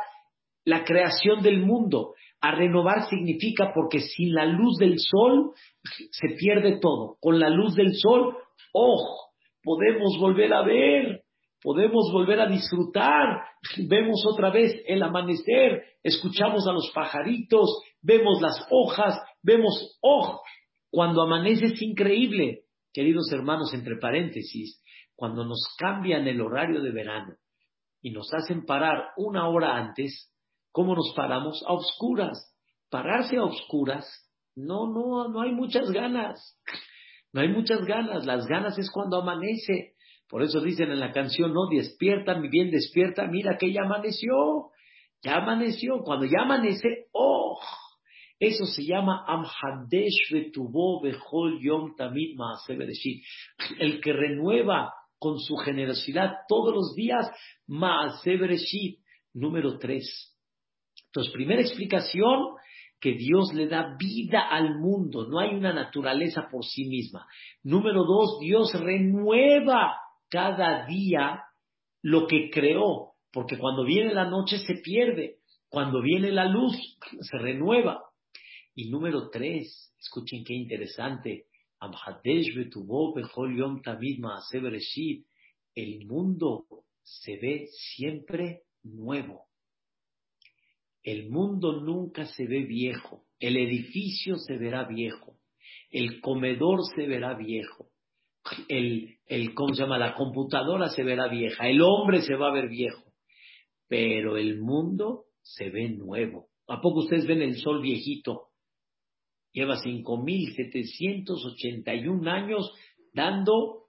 la 0.64 0.84
creación 0.84 1.42
del 1.42 1.60
mundo. 1.60 2.14
A 2.40 2.52
renovar 2.52 3.08
significa 3.08 3.72
porque 3.74 4.00
sin 4.00 4.34
la 4.34 4.44
luz 4.44 4.76
del 4.78 4.98
sol 4.98 5.52
se 6.10 6.28
pierde 6.36 6.78
todo. 6.78 7.16
Con 7.20 7.40
la 7.40 7.48
luz 7.48 7.74
del 7.74 7.94
sol, 7.94 8.36
oh, 8.72 9.30
podemos 9.62 10.18
volver 10.20 10.52
a 10.52 10.62
ver, 10.62 11.22
podemos 11.62 12.10
volver 12.12 12.40
a 12.40 12.48
disfrutar, 12.48 13.42
vemos 13.88 14.24
otra 14.26 14.50
vez 14.50 14.82
el 14.86 15.02
amanecer, 15.02 15.82
escuchamos 16.02 16.66
a 16.68 16.72
los 16.72 16.90
pajaritos, 16.94 17.82
vemos 18.02 18.40
las 18.40 18.66
hojas, 18.70 19.20
vemos, 19.42 19.98
oh, 20.02 20.40
cuando 20.90 21.22
amanece 21.22 21.66
es 21.66 21.82
increíble. 21.82 22.64
Queridos 22.92 23.30
hermanos, 23.32 23.72
entre 23.74 23.96
paréntesis, 23.96 24.82
cuando 25.14 25.44
nos 25.44 25.60
cambian 25.78 26.26
el 26.26 26.40
horario 26.40 26.80
de 26.82 26.90
verano 26.90 27.34
y 28.00 28.10
nos 28.10 28.32
hacen 28.32 28.64
parar 28.64 29.10
una 29.16 29.48
hora 29.48 29.76
antes, 29.76 30.32
¿cómo 30.72 30.94
nos 30.94 31.12
paramos? 31.14 31.62
A 31.66 31.72
oscuras. 31.72 32.54
Pararse 32.90 33.36
a 33.36 33.44
oscuras, 33.44 34.06
no, 34.58 34.88
no, 34.92 35.28
no 35.28 35.40
hay 35.40 35.52
muchas 35.52 35.90
ganas. 35.90 36.58
No 37.32 37.42
hay 37.42 37.48
muchas 37.48 37.84
ganas. 37.84 38.26
Las 38.26 38.46
ganas 38.46 38.76
es 38.78 38.90
cuando 38.90 39.20
amanece. 39.20 39.94
Por 40.28 40.42
eso 40.42 40.60
dicen 40.60 40.90
en 40.90 41.00
la 41.00 41.12
canción, 41.12 41.54
no, 41.54 41.68
despierta, 41.70 42.34
mi 42.38 42.48
bien, 42.48 42.70
despierta, 42.70 43.26
mira 43.26 43.56
que 43.58 43.72
ya 43.72 43.82
amaneció. 43.82 44.70
Ya 45.22 45.36
amaneció. 45.36 46.02
Cuando 46.04 46.26
ya 46.26 46.42
amanece, 46.42 47.06
¡oh! 47.12 47.58
Eso 48.38 48.66
se 48.66 48.84
llama 48.84 49.24
Amhadesh 49.26 50.30
Betubo 50.30 51.02
Bechol 51.02 51.60
Yom 51.60 51.96
Tamid 51.96 52.38
El 53.78 54.00
que 54.00 54.12
renueva 54.12 54.92
con 55.18 55.40
su 55.40 55.56
generosidad 55.56 56.34
todos 56.46 56.72
los 56.72 56.94
días, 56.94 57.28
Maase 57.66 58.38
Número 59.34 59.78
tres. 59.78 60.36
Entonces, 61.06 61.32
primera 61.32 61.62
explicación, 61.62 62.54
que 63.00 63.12
Dios 63.12 63.52
le 63.54 63.68
da 63.68 63.96
vida 63.98 64.40
al 64.48 64.78
mundo, 64.78 65.26
no 65.28 65.38
hay 65.38 65.54
una 65.54 65.72
naturaleza 65.72 66.48
por 66.50 66.64
sí 66.64 66.84
misma. 66.88 67.26
Número 67.62 68.04
dos, 68.04 68.38
Dios 68.40 68.72
renueva 68.74 69.96
cada 70.28 70.86
día 70.86 71.42
lo 72.02 72.26
que 72.26 72.50
creó, 72.50 73.14
porque 73.32 73.58
cuando 73.58 73.84
viene 73.84 74.14
la 74.14 74.28
noche 74.28 74.58
se 74.58 74.74
pierde, 74.82 75.38
cuando 75.68 76.00
viene 76.00 76.30
la 76.32 76.46
luz 76.46 76.76
se 77.20 77.38
renueva. 77.38 78.02
Y 78.74 78.90
número 78.90 79.28
tres, 79.30 79.92
escuchen 79.98 80.44
qué 80.44 80.54
interesante, 80.54 81.46
el 85.74 86.06
mundo 86.06 86.66
se 87.02 87.36
ve 87.36 87.66
siempre 87.96 88.62
nuevo. 88.82 89.44
El 91.02 91.30
mundo 91.30 91.80
nunca 91.80 92.26
se 92.26 92.46
ve 92.46 92.64
viejo. 92.64 93.24
El 93.38 93.56
edificio 93.56 94.36
se 94.36 94.58
verá 94.58 94.84
viejo. 94.84 95.38
El 95.90 96.20
comedor 96.20 96.80
se 96.94 97.06
verá 97.06 97.34
viejo. 97.34 97.87
El, 98.68 99.18
el, 99.26 99.54
¿cómo 99.54 99.74
se 99.74 99.82
llama? 99.82 99.98
La 99.98 100.14
computadora 100.14 100.88
se 100.88 101.02
verá 101.02 101.28
vieja. 101.28 101.68
El 101.68 101.82
hombre 101.82 102.22
se 102.22 102.34
va 102.34 102.48
a 102.48 102.52
ver 102.52 102.68
viejo. 102.68 103.02
Pero 103.88 104.36
el 104.36 104.60
mundo 104.60 105.24
se 105.42 105.70
ve 105.70 105.88
nuevo. 105.90 106.48
¿A 106.66 106.80
poco 106.80 107.00
ustedes 107.00 107.26
ven 107.26 107.42
el 107.42 107.56
sol 107.56 107.80
viejito? 107.80 108.48
Lleva 109.52 109.76
5.781 109.76 112.28
años 112.28 112.72
dando 113.14 113.86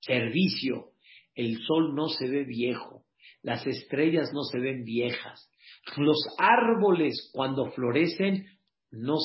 servicio. 0.00 0.92
El 1.34 1.58
sol 1.62 1.94
no 1.94 2.08
se 2.08 2.28
ve 2.28 2.44
viejo. 2.44 3.04
Las 3.42 3.66
estrellas 3.66 4.30
no 4.32 4.44
se 4.44 4.58
ven 4.58 4.84
viejas. 4.84 5.50
Los 5.96 6.18
árboles 6.38 7.30
cuando 7.32 7.70
florecen, 7.72 8.46
no 8.90 9.16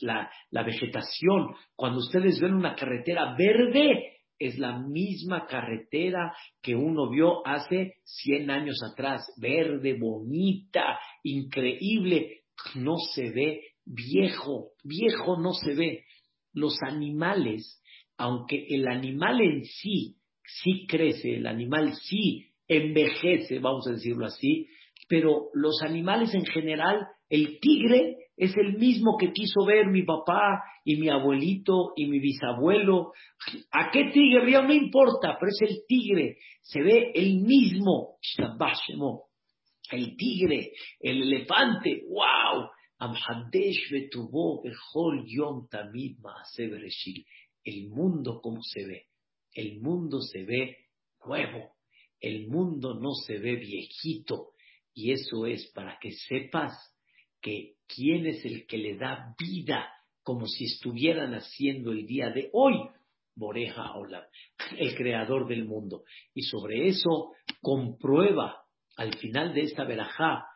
la, 0.00 0.30
la 0.50 0.62
vegetación, 0.62 1.54
cuando 1.74 2.00
ustedes 2.00 2.40
ven 2.40 2.54
una 2.54 2.74
carretera 2.74 3.34
verde, 3.36 4.18
es 4.38 4.58
la 4.58 4.78
misma 4.78 5.46
carretera 5.46 6.32
que 6.62 6.76
uno 6.76 7.10
vio 7.10 7.46
hace 7.46 7.94
100 8.04 8.50
años 8.50 8.76
atrás, 8.92 9.22
verde, 9.40 9.96
bonita, 9.98 10.98
increíble, 11.24 12.42
no 12.76 12.96
se 13.14 13.30
ve 13.30 13.62
viejo, 13.84 14.70
viejo 14.84 15.38
no 15.40 15.52
se 15.52 15.74
ve. 15.74 16.04
Los 16.52 16.76
animales, 16.82 17.82
aunque 18.16 18.66
el 18.68 18.86
animal 18.88 19.40
en 19.40 19.64
sí 19.64 20.18
sí 20.62 20.86
crece, 20.86 21.36
el 21.36 21.46
animal 21.46 21.94
sí 21.94 22.46
envejece, 22.66 23.58
vamos 23.58 23.86
a 23.86 23.92
decirlo 23.92 24.26
así, 24.26 24.66
pero 25.08 25.48
los 25.54 25.80
animales 25.82 26.34
en 26.34 26.44
general, 26.44 27.06
el 27.30 27.58
tigre 27.60 28.16
es 28.36 28.56
el 28.56 28.78
mismo 28.78 29.16
que 29.18 29.32
quiso 29.32 29.64
ver 29.66 29.86
mi 29.86 30.02
papá 30.02 30.62
y 30.84 30.96
mi 30.96 31.08
abuelito 31.08 31.92
y 31.96 32.06
mi 32.06 32.20
bisabuelo. 32.20 33.12
¿A 33.72 33.90
qué 33.90 34.10
tigre? 34.12 34.52
Ya 34.52 34.62
no 34.62 34.72
importa, 34.72 35.36
pero 35.40 35.50
es 35.50 35.70
el 35.70 35.78
tigre. 35.88 36.36
Se 36.62 36.80
ve 36.82 37.10
el 37.14 37.40
mismo. 37.40 38.18
El 39.90 40.16
tigre, 40.16 40.72
el 41.00 41.22
elefante. 41.22 42.02
¡Wow! 42.08 42.68
El 47.64 47.88
mundo 47.90 48.40
como 48.40 48.62
se 48.62 48.86
ve. 48.86 49.06
El 49.54 49.80
mundo 49.80 50.20
se 50.20 50.44
ve 50.44 50.76
nuevo. 51.24 51.72
El 52.20 52.48
mundo 52.48 52.94
no 53.00 53.14
se 53.14 53.38
ve 53.38 53.56
viejito 53.56 54.52
y 54.98 55.12
eso 55.12 55.46
es 55.46 55.70
para 55.76 55.96
que 56.00 56.10
sepas 56.10 56.72
que 57.40 57.74
quién 57.86 58.26
es 58.26 58.44
el 58.44 58.66
que 58.66 58.78
le 58.78 58.96
da 58.96 59.32
vida 59.38 59.88
como 60.24 60.48
si 60.48 60.64
estuvieran 60.64 61.34
haciendo 61.34 61.92
el 61.92 62.04
día 62.04 62.30
de 62.30 62.50
hoy. 62.52 62.74
Boreja 63.36 63.92
Olam, 63.94 64.24
el 64.76 64.96
creador 64.96 65.46
del 65.46 65.66
mundo. 65.66 66.02
Y 66.34 66.42
sobre 66.42 66.88
eso 66.88 67.30
comprueba 67.62 68.64
al 68.96 69.16
final 69.18 69.54
de 69.54 69.60
esta 69.60 69.84
verajá, 69.84 70.46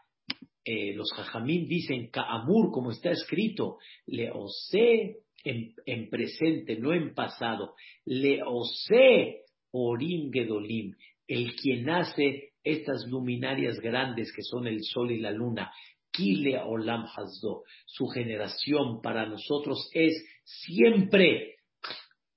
eh, 0.65 0.93
los 0.95 1.13
jajamín 1.13 1.69
dicen 1.69 2.11
Ka'amur, 2.11 2.73
como 2.73 2.91
está 2.91 3.13
escrito, 3.13 3.79
le 4.07 4.33
osé 4.33 5.19
en, 5.45 5.73
en, 5.87 6.11
presente, 6.11 6.81
no 6.81 6.93
en 6.93 7.15
pasado, 7.15 7.77
le 8.05 8.43
osé 8.43 9.43
orim 9.71 10.33
gedolim, 10.33 10.97
el 11.33 11.55
quien 11.57 11.89
hace 11.89 12.51
estas 12.63 13.07
luminarias 13.09 13.81
grandes 13.81 14.31
que 14.35 14.43
son 14.43 14.67
el 14.67 14.85
sol 14.85 15.11
y 15.11 15.19
la 15.19 15.31
luna, 15.31 15.73
Kile 16.11 16.59
Olam 16.59 17.07
Hazdo, 17.07 17.63
su 17.87 18.07
generación 18.09 19.01
para 19.01 19.25
nosotros 19.25 19.89
es 19.95 20.13
siempre 20.45 21.57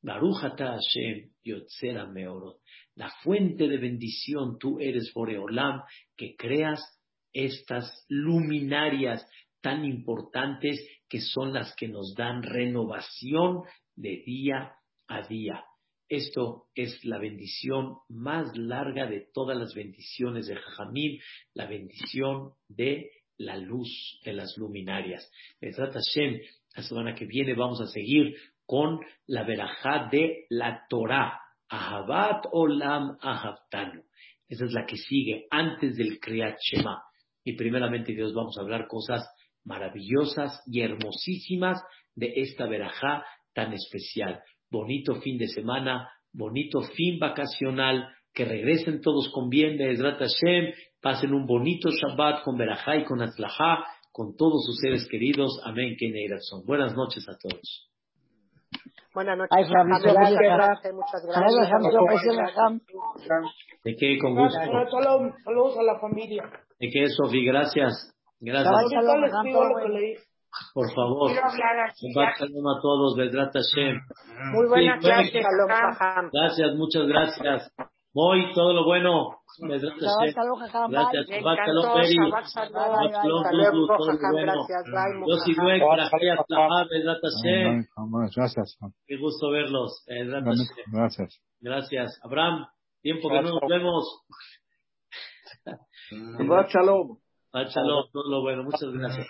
Baruchata 0.02 0.78
Hashem 0.78 1.30
Yotzera 1.44 2.06
Meorot, 2.06 2.62
la 2.96 3.12
fuente 3.22 3.68
de 3.68 3.78
bendición, 3.78 4.58
tú 4.58 4.80
eres 4.80 5.12
Boreolam, 5.14 5.82
que 6.16 6.38
creas 6.38 6.80
estas 7.34 8.06
luminarias 8.08 9.28
tan 9.62 9.84
importantes 9.84 10.80
que 11.10 11.20
son 11.20 11.52
las 11.52 11.76
que 11.76 11.90
nos 11.90 12.14
dan 12.16 12.44
renovación 12.44 13.64
de 13.96 14.24
día 14.26 14.72
a 15.08 15.28
día. 15.28 15.66
Esto 16.08 16.68
es 16.76 17.04
la 17.04 17.18
bendición 17.18 17.98
más 18.10 18.56
larga 18.56 19.08
de 19.08 19.28
todas 19.34 19.58
las 19.58 19.74
bendiciones 19.74 20.46
de 20.46 20.56
Jajamil, 20.56 21.20
la 21.54 21.66
bendición 21.66 22.52
de 22.68 23.12
la 23.38 23.58
luz 23.58 24.20
de 24.24 24.34
las 24.34 24.56
luminarias. 24.58 25.30
Hashem, 25.62 26.40
la 26.76 26.84
semana 26.84 27.16
que 27.16 27.26
viene 27.26 27.56
vamos 27.56 27.82
a 27.82 27.88
seguir 27.88 28.36
con 28.66 29.00
la 29.26 29.44
verajá 29.44 30.08
de 30.12 30.46
la 30.50 30.86
Torah. 30.90 31.40
Ahabat 31.68 32.46
Olam 32.52 33.18
Ahabtanu. 33.20 34.04
Esa 34.48 34.66
es 34.66 34.72
la 34.72 34.86
que 34.86 34.98
sigue 34.98 35.48
antes 35.50 35.98
del 35.98 36.20
Kriyat 36.20 36.58
Shema. 36.60 37.02
Y 37.44 37.54
primeramente 37.54 38.14
Dios 38.14 38.34
vamos 38.36 38.56
a 38.58 38.62
hablar 38.62 38.88
cosas 38.88 39.28
maravillosas 39.64 40.62
y 40.68 40.82
hermosísimas 40.82 41.82
de 42.14 42.34
esta 42.36 42.68
verajá 42.68 43.26
tan 43.54 43.74
especial 43.74 44.44
bonito 44.76 45.16
fin 45.22 45.38
de 45.38 45.48
semana, 45.48 46.10
bonito 46.34 46.82
fin 46.82 47.20
vacacional, 47.20 48.10
que 48.34 48.46
regresen 48.46 49.02
todos 49.02 49.30
con 49.34 49.50
bien 49.50 49.78
de 49.78 49.92
Ezrat 49.92 50.20
Hashem, 50.20 50.74
pasen 51.02 51.34
un 51.34 51.46
bonito 51.46 51.90
Shabbat 51.90 52.44
con 52.44 52.58
Berajá 52.58 52.98
y 52.98 53.06
con 53.06 53.22
Atzlajá, 53.22 53.86
con 54.12 54.36
todos 54.36 54.66
sus 54.66 54.78
seres 54.82 55.08
queridos. 55.10 55.62
Amén, 55.66 55.96
son. 56.42 56.66
Buenas 56.66 56.96
noches 56.96 57.26
a 57.30 57.38
todos. 57.38 57.90
Buenas 59.14 59.38
noches. 59.38 59.70
Muchas 60.94 61.26
gracias. 61.26 61.70
De 63.86 63.96
qué, 63.96 64.18
con 64.20 64.36
gusto. 64.36 64.60
Saludos 65.46 65.78
a 65.78 65.84
la 65.84 66.00
familia. 66.00 66.44
De 66.80 66.90
qué, 66.90 67.08
Sofi, 67.08 67.46
gracias. 67.46 68.14
Gracias. 68.42 68.74
Por 70.74 70.94
favor. 70.94 71.32
Shalom 71.32 72.68
a 72.68 72.82
todos, 72.82 73.16
Hashem. 73.18 74.00
Muy 74.54 74.68
buenas 74.68 75.04
gracias. 75.04 75.46
Gracias, 76.32 76.76
muchas 76.76 77.08
gracias. 77.08 77.72
Muy, 78.16 78.54
todo 78.54 78.72
lo 78.74 78.86
bueno. 78.86 79.40
Gracias, 79.60 79.94
Gracias, 80.00 81.28
Shabbat 81.28 81.60
Shalom, 81.68 81.94
Peri. 81.96 82.16
Shabbat 82.16 82.46
Shalom, 83.12 83.44
Dudu, 83.52 83.88
todo 83.88 84.12
lo 84.12 84.32
bueno. 84.32 84.54
Yossi 85.28 85.54
Dweck, 85.54 85.84
gracias, 85.84 86.40
Bedrat 86.90 87.20
Hashem. 87.22 87.86
Gracias. 88.36 88.78
Qué 89.06 89.18
gusto 89.18 89.50
verlos. 89.52 90.06
Gracias. 90.08 91.42
Gracias. 91.60 92.20
Abraham, 92.24 92.66
tiempo 93.02 93.30
que 93.30 93.42
no 93.42 93.50
nos 93.50 93.70
vemos. 93.70 94.26
Shabbat 96.10 96.70
Shalom. 96.70 97.18
Shabbat 97.52 97.70
Shalom, 97.70 98.06
todo 98.14 98.30
lo 98.30 98.42
bueno. 98.44 98.64
Muchas 98.64 98.92
gracias. 98.94 99.28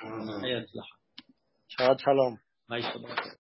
Shabbat 1.80 2.02
Shalom. 2.04 2.40
Bye, 2.70 2.82
Shabbat. 2.82 3.32